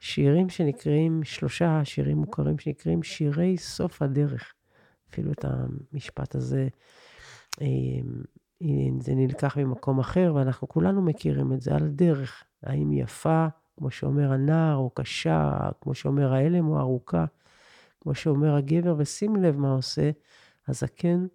שירים 0.01 0.49
שנקראים, 0.49 1.25
שלושה 1.25 1.81
שירים 1.85 2.19
מוכרים 2.19 2.59
שנקראים 2.59 3.03
שירי 3.03 3.59
סוף 3.59 4.03
הדרך. 4.03 4.55
אפילו 5.11 5.33
את 5.33 5.45
המשפט 5.45 6.35
הזה, 6.35 6.69
אה, 7.61 7.67
זה 9.01 9.15
נלקח 9.15 9.57
ממקום 9.57 9.99
אחר, 9.99 10.33
ואנחנו 10.35 10.69
כולנו 10.69 11.03
מכירים 11.03 11.53
את 11.53 11.61
זה 11.61 11.75
על 11.75 11.85
הדרך. 11.85 12.45
האם 12.63 12.93
יפה, 12.93 13.47
כמו 13.77 13.91
שאומר 13.91 14.33
הנער, 14.33 14.77
או 14.77 14.91
קשה, 14.91 15.59
כמו 15.81 15.95
שאומר 15.95 16.33
ההלם, 16.33 16.69
או 16.69 16.79
ארוכה, 16.79 17.25
כמו 18.01 18.15
שאומר 18.15 18.55
הגבר, 18.55 18.95
ושים 18.99 19.37
לב 19.37 19.57
מה 19.57 19.73
עושה 19.73 20.11
הזקן. 20.69 21.27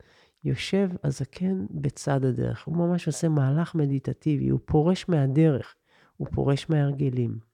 יושב 0.43 0.89
הזקן 1.03 1.65
בצד 1.69 2.25
הדרך. 2.25 2.65
הוא 2.65 2.77
ממש 2.77 3.07
עושה 3.07 3.29
מהלך 3.29 3.75
מדיטטיבי, 3.75 4.49
הוא 4.49 4.59
פורש 4.65 5.09
מהדרך, 5.09 5.75
הוא 6.17 6.27
פורש 6.31 6.69
מההרגלים. 6.69 7.52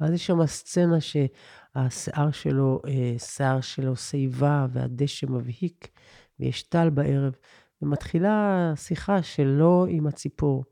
ואז 0.00 0.12
יש 0.12 0.26
שם 0.26 0.46
סצנה 0.46 0.96
שהשיער 1.00 2.30
שלו, 2.30 2.80
אה, 2.88 3.14
שיער 3.18 3.60
שלו 3.60 3.96
שיבה 3.96 4.66
והדשא 4.72 5.26
מבהיק, 5.26 5.88
ויש 6.40 6.62
טל 6.62 6.90
בערב, 6.90 7.32
ומתחילה 7.82 8.72
שיחה 8.76 9.22
שלו 9.22 9.86
עם 9.88 10.06
הציפור. 10.06 10.64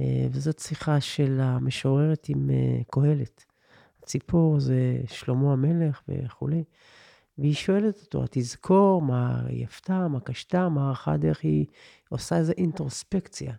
אה, 0.00 0.26
וזאת 0.30 0.58
שיחה 0.58 1.00
של 1.00 1.40
המשוררת 1.42 2.28
עם 2.28 2.50
אה, 2.50 2.80
קהלת. 2.90 3.44
הציפור 4.02 4.60
זה 4.60 5.00
שלמה 5.06 5.52
המלך 5.52 6.02
וכולי. 6.08 6.64
והיא 7.38 7.54
שואלת 7.54 8.00
אותו, 8.00 8.24
תזכור 8.30 9.02
מה 9.02 9.42
היא 9.46 9.64
עפתה, 9.64 10.08
מה 10.08 10.20
קשתה, 10.20 10.68
מה 10.68 10.88
ערכה 10.88 11.12
הדרך, 11.12 11.40
היא 11.42 11.66
עושה 12.08 12.36
איזו 12.36 12.52
אינטרוספקציה. 12.52 13.52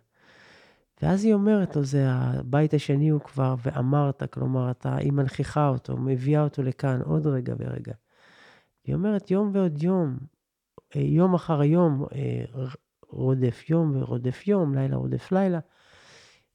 ואז 1.02 1.24
היא 1.24 1.34
אומרת 1.34 1.76
לו, 1.76 1.84
זה 1.84 2.04
הבית 2.08 2.74
השני 2.74 3.08
הוא 3.08 3.20
כבר, 3.20 3.54
ואמרת, 3.62 4.22
כלומר, 4.32 4.70
אתה, 4.70 4.96
היא 4.96 5.12
מנכיחה 5.12 5.68
אותו, 5.68 5.96
מביאה 5.96 6.42
אותו 6.42 6.62
לכאן 6.62 7.00
עוד 7.04 7.26
רגע 7.26 7.54
ורגע. 7.58 7.92
היא 8.84 8.94
אומרת, 8.94 9.30
יום 9.30 9.50
ועוד 9.54 9.82
יום, 9.82 10.18
אה, 10.96 11.00
יום 11.00 11.34
אחר 11.34 11.62
יום 11.62 12.04
אה, 12.12 12.44
רודף 13.08 13.70
יום 13.70 13.92
ורודף 13.94 14.46
יום, 14.48 14.74
לילה 14.74 14.96
רודף 14.96 15.32
לילה. 15.32 15.58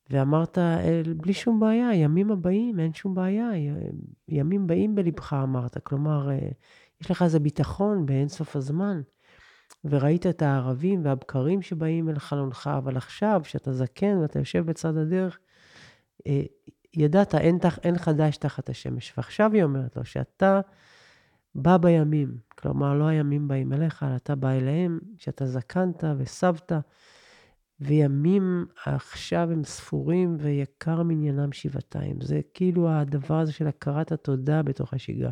ואמרת, 0.10 0.58
"אה, 0.58 1.02
בלי 1.18 1.34
שום 1.34 1.60
בעיה, 1.60 1.93
ימים 1.93 2.32
הבאים, 2.32 2.80
אין 2.80 2.93
שום 2.93 3.16
בעיה, 3.16 3.50
ימים 4.28 4.68
באים 4.68 4.96
בלבך, 4.96 5.34
אמרת. 5.43 5.78
כלומר, 5.84 6.30
אה, 6.30 6.50
יש 7.02 7.12
לך 7.12 7.22
איזה 7.22 7.39
ביטחון 7.39 8.06
באינסוף 8.06 8.56
הזמן. 8.56 9.02
וראית 9.89 10.27
את 10.27 10.41
הערבים 10.41 11.05
והבקרים 11.05 11.61
שבאים 11.61 12.09
אל 12.09 12.19
חלונך, 12.19 12.69
אבל 12.77 12.97
עכשיו, 12.97 13.41
כשאתה 13.43 13.73
זקן 13.73 14.17
ואתה 14.17 14.39
יושב 14.39 14.65
בצד 14.65 14.97
הדרך, 14.97 15.39
אה, 16.27 16.43
ידעת, 16.93 17.36
אין, 17.36 17.57
תח, 17.57 17.79
אין 17.83 17.97
חדש 17.97 18.38
תחת 18.38 18.69
השמש. 18.69 19.13
ועכשיו 19.17 19.53
היא 19.53 19.63
אומרת 19.63 19.97
לו, 19.97 20.05
שאתה 20.05 20.61
בא 21.55 21.77
בימים, 21.77 22.38
כלומר, 22.49 22.93
לא 22.93 23.03
הימים 23.05 23.47
באים 23.47 23.73
אליך, 23.73 24.03
אלא 24.03 24.15
אתה 24.15 24.36
בא 24.36 24.49
אליהם, 24.49 24.99
שאתה 25.17 25.45
זקנת 25.45 26.03
וסבת, 26.17 26.71
וימים 27.79 28.65
עכשיו 28.86 29.51
הם 29.51 29.63
ספורים 29.63 30.38
ויקר 30.39 31.03
מניינם 31.03 31.51
שבעתיים. 31.51 32.21
זה 32.21 32.41
כאילו 32.53 32.89
הדבר 32.89 33.39
הזה 33.39 33.51
של 33.51 33.67
הכרת 33.67 34.11
התודה 34.11 34.63
בתוך 34.63 34.93
השגרה. 34.93 35.31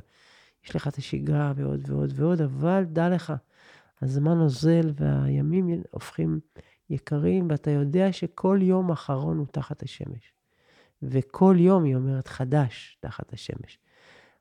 יש 0.65 0.75
לך 0.75 0.87
את 0.87 0.97
השגרה 0.97 1.53
ועוד 1.55 1.89
ועוד 1.89 2.13
ועוד, 2.15 2.41
אבל 2.41 2.83
דע 2.83 3.09
לך, 3.09 3.33
הזמן 4.01 4.39
אוזל 4.39 4.91
והימים 4.95 5.83
הופכים 5.91 6.39
יקרים, 6.89 7.47
ואתה 7.49 7.71
יודע 7.71 8.13
שכל 8.13 8.59
יום 8.61 8.91
אחרון 8.91 9.37
הוא 9.37 9.47
תחת 9.51 9.83
השמש. 9.83 10.33
וכל 11.01 11.55
יום, 11.59 11.83
היא 11.83 11.95
אומרת, 11.95 12.27
חדש 12.27 12.97
תחת 12.99 13.33
השמש. 13.33 13.79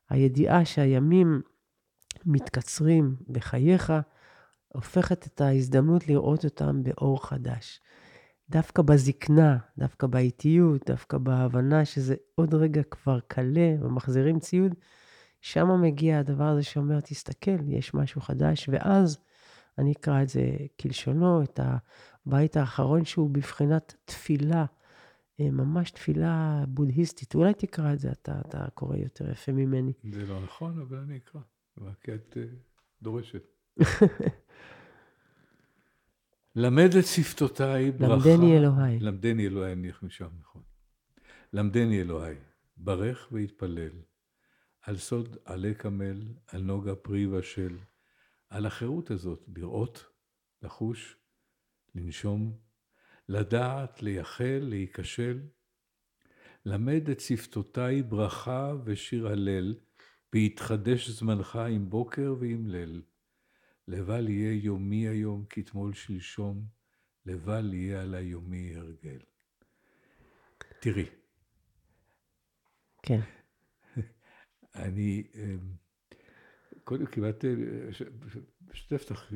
הידיעה 0.09 0.65
שהימים 0.65 1.41
מתקצרים 2.25 3.15
בחייך, 3.29 3.93
הופכת 4.67 5.27
את 5.27 5.41
ההזדמנות 5.41 6.07
לראות 6.07 6.45
אותם 6.45 6.83
באור 6.83 7.27
חדש. 7.27 7.79
דווקא 8.49 8.81
בזקנה, 8.81 9.57
דווקא 9.77 10.07
באיטיות, 10.07 10.89
דווקא 10.89 11.17
בהבנה 11.17 11.85
שזה 11.85 12.15
עוד 12.35 12.53
רגע 12.53 12.83
כבר 12.83 13.19
קלה 13.27 13.75
ומחזירים 13.81 14.39
ציוד, 14.39 14.75
שם 15.41 15.81
מגיע 15.81 16.19
הדבר 16.19 16.43
הזה 16.43 16.63
שאומר, 16.63 16.99
תסתכל, 16.99 17.69
יש 17.69 17.93
משהו 17.93 18.21
חדש, 18.21 18.69
ואז 18.71 19.17
אני 19.77 19.91
אקרא 19.91 20.21
את 20.21 20.29
זה 20.29 20.57
כלשונו, 20.81 21.43
את 21.43 21.59
הבית 22.25 22.57
האחרון 22.57 23.05
שהוא 23.05 23.29
בבחינת 23.29 23.95
תפילה, 24.05 24.65
אה, 25.39 25.51
ממש 25.51 25.91
תפילה 25.91 26.63
בודהיסטית. 26.67 27.35
אולי 27.35 27.53
תקרא 27.53 27.93
את 27.93 27.99
זה, 27.99 28.11
אתה, 28.11 28.41
אתה 28.47 28.65
קורא 28.73 28.97
יותר 28.97 29.31
יפה 29.31 29.51
ממני. 29.51 29.93
זה 30.11 30.25
לא 30.25 30.43
נכון, 30.43 30.79
אבל 30.79 30.97
אני 30.97 31.17
אקרא. 31.17 31.41
רק 31.77 32.01
כי 32.01 32.13
את 32.13 32.37
אה, 32.37 32.43
דורשת. 33.01 33.43
למד 36.55 36.95
את 36.99 37.05
שפתותיי 37.05 37.91
ברכה. 37.91 38.29
למדני 38.29 38.57
אלוהי. 38.57 38.99
למדני 38.99 39.47
אלוהי, 39.47 39.73
אני 39.73 39.91
משם, 40.03 40.29
נכון. 40.39 40.61
למדני 41.53 42.01
אלוהי, 42.01 42.35
ברך 42.77 43.27
והתפלל, 43.31 43.91
על 44.81 44.97
סוד 44.97 45.37
עלי 45.45 45.75
קמל, 45.75 46.21
על 46.47 46.61
נוגה 46.61 46.95
פרי 46.95 47.27
בשל, 47.27 47.77
על 48.53 48.65
החירות 48.65 49.11
הזאת, 49.11 49.45
לראות, 49.55 50.05
לחוש, 50.61 51.17
לנשום, 51.95 52.57
לדעת, 53.29 54.01
לייחל, 54.01 54.59
להיכשל. 54.61 55.41
למד 56.65 57.09
את 57.09 57.19
שפתותיי 57.19 58.03
ברכה 58.03 58.73
ושיר 58.85 59.27
הלל, 59.27 59.75
ויתחדש 60.33 61.09
זמנך 61.09 61.55
עם 61.55 61.89
בוקר 61.89 62.35
ועם 62.39 62.67
ליל. 62.67 63.01
לבל 63.87 64.29
יהיה 64.29 64.63
יומי 64.63 65.07
היום 65.07 65.45
כתמול 65.49 65.93
שלשום, 65.93 66.65
לבל 67.25 67.73
יהיה 67.73 68.01
עלי 68.01 68.21
יומי 68.21 68.75
הרגל. 68.75 69.19
תראי, 70.79 71.05
כן, 73.03 73.19
אני 74.75 75.27
אמ, 75.35 75.82
קודם 76.83 77.05
כמעט 77.05 77.45
אה, 77.45 77.51
משתף 78.71 79.01
אותך, 79.09 79.33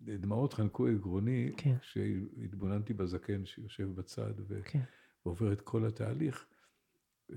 דמעות 0.00 0.52
חנקו 0.52 0.88
את 0.88 1.00
גרוני, 1.00 1.52
כן. 1.56 1.78
כשהתבוננתי 1.78 2.94
בזקן 2.94 3.46
שיושב 3.46 3.88
בצד 3.94 4.32
ו- 4.48 4.60
כן. 4.64 4.82
ועובר 5.26 5.52
את 5.52 5.60
כל 5.60 5.86
התהליך, 5.86 6.46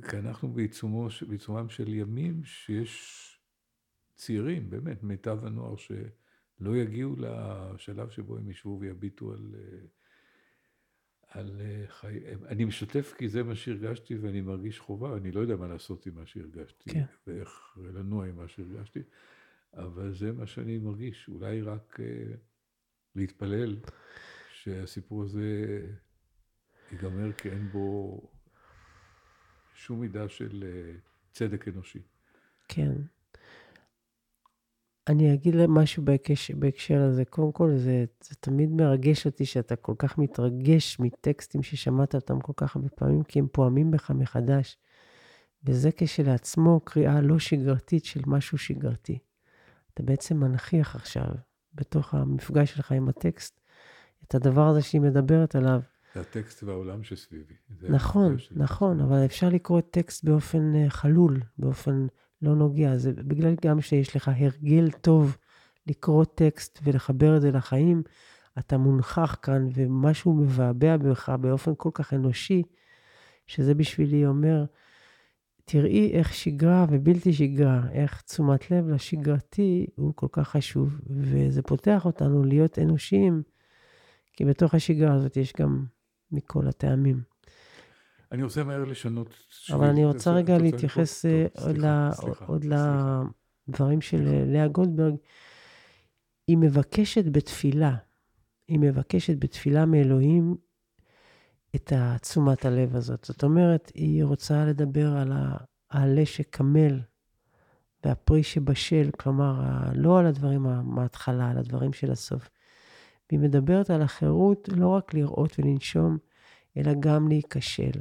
כי 0.10 0.18
אנחנו 0.18 0.54
בעיצומו, 0.54 1.08
בעיצומם 1.28 1.70
של 1.70 1.94
ימים 1.94 2.44
שיש 2.44 3.22
צעירים, 4.16 4.70
באמת, 4.70 5.04
מיטב 5.04 5.46
הנוער, 5.46 5.76
שלא 5.76 6.78
יגיעו 6.78 7.16
לשלב 7.16 8.10
שבו 8.10 8.38
הם 8.38 8.50
ישבו 8.50 8.78
ויביטו 8.80 9.34
על, 9.34 9.56
אה, 9.56 9.88
על 11.36 11.62
אה, 11.62 11.88
חי... 11.88 12.20
אני 12.48 12.66
משתף 12.66 13.14
כי 13.18 13.30
זה 13.30 13.44
מה 13.44 13.56
שהרגשתי 13.56 14.18
ואני 14.18 14.42
מרגיש 14.42 14.80
חובה, 14.80 15.18
אני 15.18 15.32
לא 15.32 15.40
יודע 15.40 15.56
מה 15.56 15.68
לעשות 15.68 16.06
עם 16.06 16.16
מה 16.16 16.26
שהרגשתי, 16.26 16.90
כן. 16.90 17.06
ואיך 17.28 17.78
לנוע 17.78 18.28
עם 18.28 18.36
מה 18.36 18.48
שהרגשתי, 18.48 19.00
אבל 19.74 20.14
זה 20.14 20.32
מה 20.32 20.48
שאני 20.48 20.78
מרגיש, 20.78 21.30
אולי 21.30 21.62
רק 21.62 22.00
אה, 22.00 22.36
להתפלל 23.16 23.78
שהסיפור 24.54 25.24
הזה 25.24 25.82
ייגמר 26.92 27.32
כי 27.32 27.50
אין 27.50 27.70
בו 27.72 28.22
שום 29.74 30.02
מידה 30.02 30.30
של 30.30 30.64
אה, 30.68 30.98
צדק 31.32 31.68
אנושי. 31.68 32.02
כן. 32.68 32.94
אני 35.08 35.34
אגיד 35.34 35.56
משהו 35.68 36.04
בהקש, 36.04 36.52
בהקשר 36.52 37.02
הזה. 37.02 37.26
קודם 37.26 37.52
כל, 37.52 37.72
זה, 37.76 38.06
זה 38.24 38.36
תמיד 38.40 38.70
מרגש 38.72 39.26
אותי 39.26 39.46
שאתה 39.46 39.76
כל 39.76 39.94
כך 39.98 40.18
מתרגש 40.18 41.00
מטקסטים 41.00 41.64
ששמעת 41.64 42.16
אותם 42.16 42.40
כל 42.40 42.54
כך 42.56 42.76
הרבה 42.76 42.90
פעמים, 42.90 43.24
כי 43.24 43.40
הם 43.40 43.48
פועמים 43.52 43.92
בך 43.92 44.12
מחדש. 44.12 44.78
וזה 45.64 45.90
כשלעצמו 45.98 46.80
קריאה 46.84 47.22
לא 47.22 47.40
שגרתית 47.40 48.06
של 48.06 48.22
משהו 48.28 48.58
שגרתי. 48.58 49.20
אתה 49.94 50.04
בעצם 50.04 50.38
מנכיח 50.38 50.96
עכשיו, 50.96 51.28
בתוך 51.74 52.14
המפגש 52.14 52.74
שלך 52.74 52.92
עם 52.92 53.10
הטקסט, 53.10 53.60
את 54.28 54.36
הדבר 54.36 54.68
הזה 54.68 54.82
שהיא 54.82 55.02
מדברת 55.02 55.56
עליו. 55.56 55.82
זה 56.16 56.22
הטקסט 56.22 56.64
והעולם 56.64 57.04
שסביבי. 57.04 57.54
נכון. 57.90 58.38
נכון, 58.52 59.00
אבל 59.00 59.26
אפשר 59.26 59.50
לקרוא 59.50 59.80
את 59.80 59.88
טקסט 59.92 60.24
באופן 60.24 60.76
אה, 60.76 60.90
חלול, 60.90 61.42
באופן 61.58 62.08
לא 62.46 62.56
נוגע. 62.56 62.98
זה 62.98 63.14
בגלל 63.14 63.56
גם 63.66 63.82
שיש 63.82 64.16
לך 64.16 64.32
הרגל 64.36 64.92
טוב 64.92 65.38
לקרוא 65.88 66.26
טקסט 66.26 66.80
ולחבר 66.84 67.38
את 67.38 67.42
זה 67.42 67.52
לחיים, 67.52 68.04
אתה 68.60 68.78
מונחח 68.78 69.36
כאן 69.42 69.68
ומשהו 69.74 70.34
מבעבע 70.34 70.98
בך 70.98 71.30
באופן 71.30 71.72
כל 71.78 71.90
כך 71.94 72.14
אנושי, 72.14 72.64
שזה 73.48 73.74
בשבילי 73.74 74.26
אומר, 74.26 74.66
תראי 75.66 76.12
איך 76.14 76.34
שגרה 76.34 76.86
ובלתי 76.90 77.34
שגרה, 77.34 77.82
איך 77.92 78.22
תשומת 78.22 78.72
לב 78.72 78.88
לשגרתי 78.88 79.88
הוא 79.96 80.14
כל 80.16 80.28
כך 80.32 80.50
חשוב, 80.50 81.02
וזה 81.10 81.62
פותח 81.62 82.06
אותנו 82.06 82.44
להיות 82.44 82.80
אנושיים, 82.80 83.44
כי 84.34 84.46
בתוך 84.46 84.74
השגרה 84.74 85.14
הזאת 85.14 85.38
יש 85.38 85.54
גם 85.60 85.86
מכל 86.32 86.68
הטעמים. 86.68 87.22
אני 88.32 88.44
רוצה 88.44 88.64
מהר 88.64 88.84
לשנות... 88.84 89.34
אבל. 89.74 89.88
אני 89.88 90.06
רוצה 90.06 90.32
רגע 90.32 90.58
להתייחס? 90.58 91.26
אה, 91.26 91.46
עוד. 92.46 92.66
לדברים 93.68 94.02
של. 94.02 94.28
אה, 94.28 94.44
לאה 94.46 94.68
גולדברג. 94.68 95.16
היא 96.48 96.58
מבקשת 96.58 97.26
בתפילה, 97.32 97.96
היא 98.68 98.80
מבקשת 98.80 99.38
בתפילה 99.40 99.86
מאלוהים 99.86 100.56
את 101.76 101.94
תשומת 102.22 102.66
הלב 102.66 102.96
הזאת. 102.96 103.26
זאת 103.26 103.44
אומרת, 103.44 103.92
היא 103.96 104.24
רוצה 104.24 104.66
לדבר 104.66 105.18
על 105.18 105.34
העלה 105.92 106.26
שקמל 106.26 107.00
והפרי 108.04 108.44
שבשל, 108.44 109.10
כלומר, 109.20 109.62
לא 109.96 110.20
על 110.20 110.26
הדברים 110.26 110.66
מההתחלה, 110.84 111.50
על 111.50 111.58
הדברים 111.58 111.94
של 111.94 112.12
הסוף. 112.12 112.50
והיא 113.30 113.40
מדברת 113.40 113.90
על 113.90 114.02
החירות 114.02 114.70
לא 114.72 114.88
רק 114.88 115.14
לראות 115.14 115.60
ולנשום, 115.60 116.18
אלא 116.78 116.92
גם 117.00 117.28
להיכשל. 117.28 118.00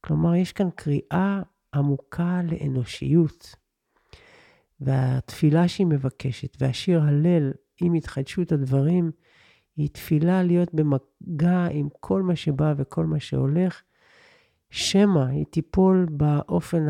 כלומר, 0.00 0.34
יש 0.34 0.52
כאן 0.52 0.68
קריאה 0.74 1.42
עמוקה 1.74 2.40
לאנושיות. 2.44 3.54
והתפילה 4.80 5.68
שהיא 5.68 5.86
מבקשת, 5.86 6.56
והשיר 6.60 7.02
הלל 7.02 7.52
עם 7.80 7.94
התחדשות 7.94 8.52
הדברים, 8.52 9.10
היא 9.76 9.88
תפילה 9.92 10.42
להיות 10.42 10.74
במגע 10.74 11.66
עם 11.70 11.88
כל 12.00 12.22
מה 12.22 12.36
שבא 12.36 12.74
וכל 12.76 13.06
מה 13.06 13.20
שהולך, 13.20 13.82
שמא 14.70 15.24
היא 15.26 15.44
תיפול 15.50 16.06
באופן 16.10 16.86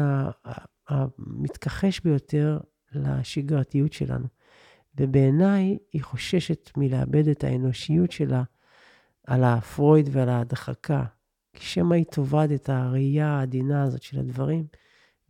המתכחש 0.88 2.00
ביותר 2.00 2.58
לשגרתיות 2.92 3.92
שלנו. 3.92 4.26
ובעיניי 5.00 5.78
היא 5.92 6.02
חוששת 6.02 6.70
מלאבד 6.76 7.28
את 7.28 7.44
האנושיות 7.44 8.12
שלה 8.12 8.42
על 9.26 9.44
הפרויד 9.44 10.08
ועל 10.12 10.28
ההדחקה. 10.28 11.04
כי 11.56 11.64
שמא 11.64 11.94
היא 11.94 12.04
תאבד 12.04 12.48
את 12.54 12.68
הראייה 12.68 13.28
העדינה 13.28 13.82
הזאת 13.82 14.02
של 14.02 14.18
הדברים, 14.18 14.66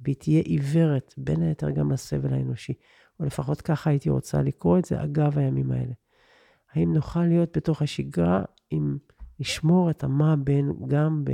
והיא 0.01 0.16
תהיה 0.16 0.41
עיוורת, 0.41 1.14
בין 1.16 1.43
היתר 1.43 1.70
גם 1.70 1.93
לסבל 1.93 2.35
האנושי. 2.35 2.74
או 3.20 3.24
לפחות 3.24 3.61
ככה 3.61 3.91
הייתי 3.91 4.11
רוצה 4.11 4.43
לקרוא 4.43 4.79
את 4.79 4.85
זה 4.85 5.03
אגב 5.03 5.39
הימים 5.39 5.72
האלה. 5.72 5.93
האם 6.72 6.95
נוכל 6.95 7.24
להיות 7.24 7.57
בתוך 7.57 7.83
השגרה 7.83 8.45
אם 8.72 8.97
נשמור 9.41 9.91
את 9.91 10.05
המה 10.05 10.37
בין 10.37 10.72
גם 10.89 11.24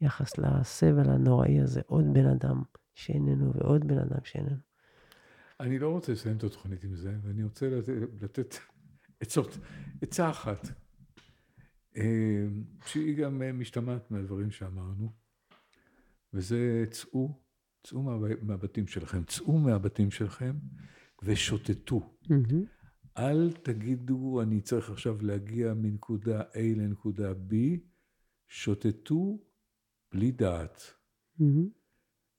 ביחס 0.00 0.38
לסבל 0.38 1.10
הנוראי 1.10 1.60
הזה, 1.60 1.80
עוד 1.86 2.04
בן 2.12 2.26
אדם 2.26 2.62
שאיננו 2.94 3.52
ועוד 3.54 3.88
בן 3.88 3.98
אדם 3.98 4.18
שאיננו. 4.24 4.56
אני 5.60 5.78
לא 5.78 5.88
רוצה 5.88 6.12
לסיים 6.12 6.36
את 6.36 6.44
התוכנית 6.44 6.84
עם 6.84 6.94
זה, 6.94 7.14
ואני 7.22 7.44
רוצה 7.44 7.70
לתת, 7.70 7.92
לתת 8.20 8.56
עצות, 9.20 9.58
עצה 10.02 10.30
אחת, 10.30 10.68
אה, 11.96 12.46
שהיא 12.92 13.16
גם 13.16 13.42
אה, 13.42 13.52
משתמעת 13.52 14.10
מהדברים 14.10 14.50
שאמרנו, 14.50 15.12
וזה 16.32 16.84
צאו, 16.90 17.42
צאו 17.82 18.02
מה, 18.02 18.16
מהבתים 18.42 18.86
שלכם, 18.86 19.24
צאו 19.24 19.58
מהבתים 19.58 20.10
שלכם 20.10 20.56
ושוטטו. 21.22 22.16
אל 23.18 23.52
תגידו, 23.52 24.42
אני 24.42 24.60
צריך 24.60 24.90
עכשיו 24.90 25.22
להגיע 25.22 25.74
מנקודה 25.74 26.40
A 26.40 26.58
לנקודה 26.76 27.32
B, 27.32 27.54
שוטטו 28.48 29.38
בלי 30.12 30.30
דעת. 30.30 30.82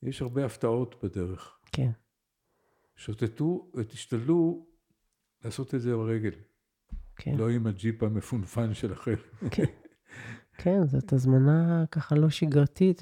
יש 0.04 0.22
הרבה 0.22 0.46
הפתעות 0.46 1.04
בדרך. 1.04 1.60
כן, 1.72 1.92
שוטטו 2.96 3.72
ותשתדלו 3.76 4.68
לעשות 5.44 5.76
את 5.76 5.82
זה 5.82 5.96
ברגל, 5.96 6.32
כן. 7.16 7.36
לא 7.38 7.50
עם 7.50 7.68
הג'יפ 7.68 8.04
המפונפן 8.04 8.74
שלכם. 8.74 9.16
כן. 9.52 9.83
כן, 10.64 10.88
זאת 10.88 11.14
הזמנה 11.14 11.84
ככה 11.92 12.16
לא 12.16 12.30
שגרתית, 12.30 13.02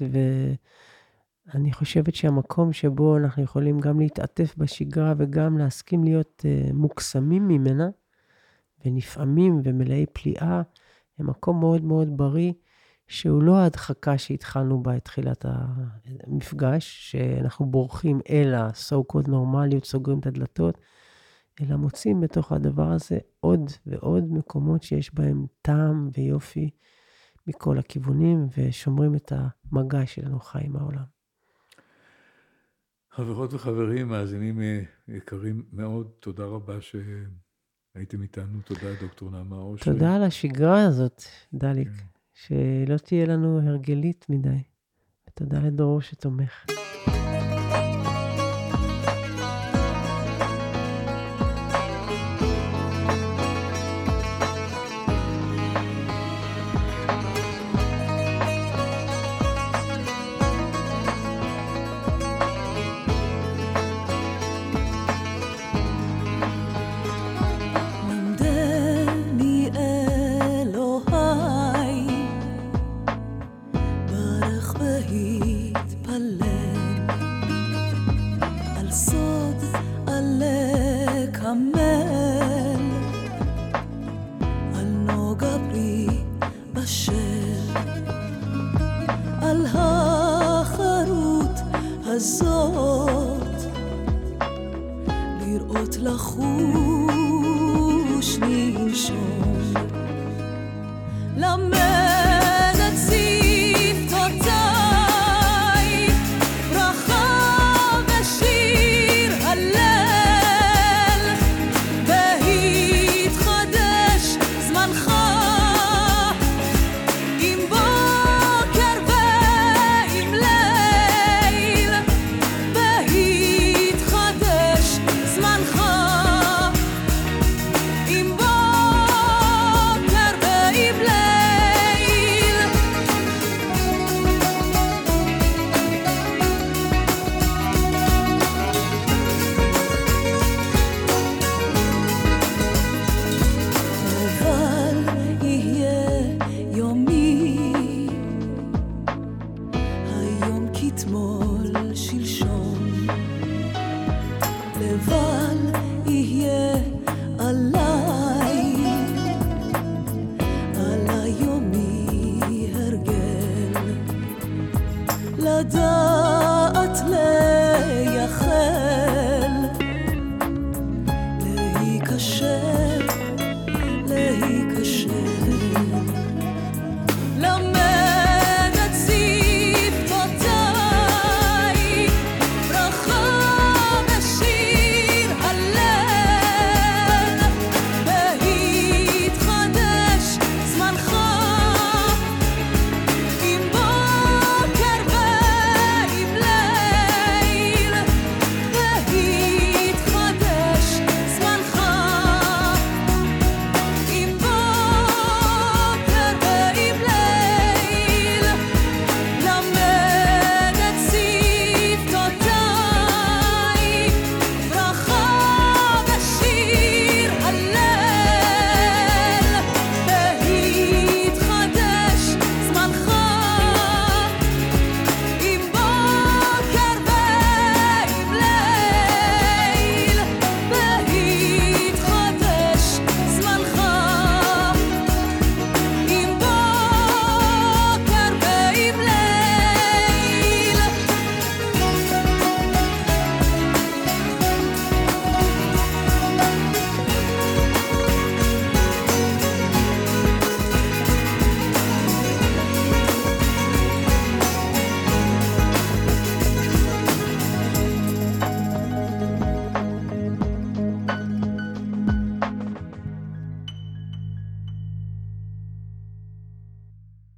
ואני 1.46 1.72
חושבת 1.72 2.14
שהמקום 2.14 2.72
שבו 2.72 3.16
אנחנו 3.16 3.42
יכולים 3.42 3.80
גם 3.80 4.00
להתעטף 4.00 4.54
בשגרה 4.56 5.14
וגם 5.16 5.58
להסכים 5.58 6.04
להיות 6.04 6.44
uh, 6.44 6.72
מוקסמים 6.72 7.48
ממנה, 7.48 7.88
ונפעמים 8.84 9.60
ומלאי 9.64 10.06
פליאה, 10.12 10.62
הם 11.18 11.26
מקום 11.26 11.60
מאוד 11.60 11.84
מאוד 11.84 12.16
בריא, 12.16 12.52
שהוא 13.06 13.42
לא 13.42 13.56
ההדחקה 13.56 14.18
שהתחלנו 14.18 14.82
בה 14.82 14.96
את 14.96 15.04
תחילת 15.04 15.44
המפגש, 16.26 17.10
שאנחנו 17.10 17.66
בורחים 17.66 18.20
אל 18.30 18.54
ה-so 18.54 19.12
called 19.12 19.28
נורמליות, 19.30 19.84
סוגרים 19.84 20.18
את 20.18 20.26
הדלתות, 20.26 20.78
אלא 21.60 21.76
מוצאים 21.76 22.20
בתוך 22.20 22.52
הדבר 22.52 22.90
הזה 22.90 23.18
עוד 23.40 23.70
ועוד 23.86 24.32
מקומות 24.32 24.82
שיש 24.82 25.14
בהם 25.14 25.46
טעם 25.62 26.08
ויופי 26.16 26.70
מכל 27.46 27.78
הכיוונים, 27.78 28.46
ושומרים 28.56 29.14
את 29.14 29.32
המגע 29.72 30.06
שלנו 30.06 30.40
חי 30.40 30.60
עם 30.64 30.76
העולם. 30.76 31.04
חברות 33.10 33.54
וחברים, 33.54 34.08
מאזינים 34.08 34.60
יקרים 35.08 35.64
מאוד, 35.72 36.10
תודה 36.20 36.44
רבה 36.44 36.80
הייתם 37.94 38.22
איתנו, 38.22 38.60
תודה, 38.64 38.94
דוקטור 39.00 39.30
נעמה 39.30 39.56
אושרי. 39.56 39.94
תודה 39.94 40.16
על 40.16 40.22
השגרה 40.22 40.84
הזאת, 40.84 41.22
דליק, 41.54 41.88
כן. 41.88 42.04
שלא 42.32 42.96
תהיה 42.96 43.26
לנו 43.26 43.60
הרגלית 43.60 44.26
מדי. 44.28 44.62
ותודה 45.28 45.58
לדרור 45.58 46.00
שתומך. 46.00 46.66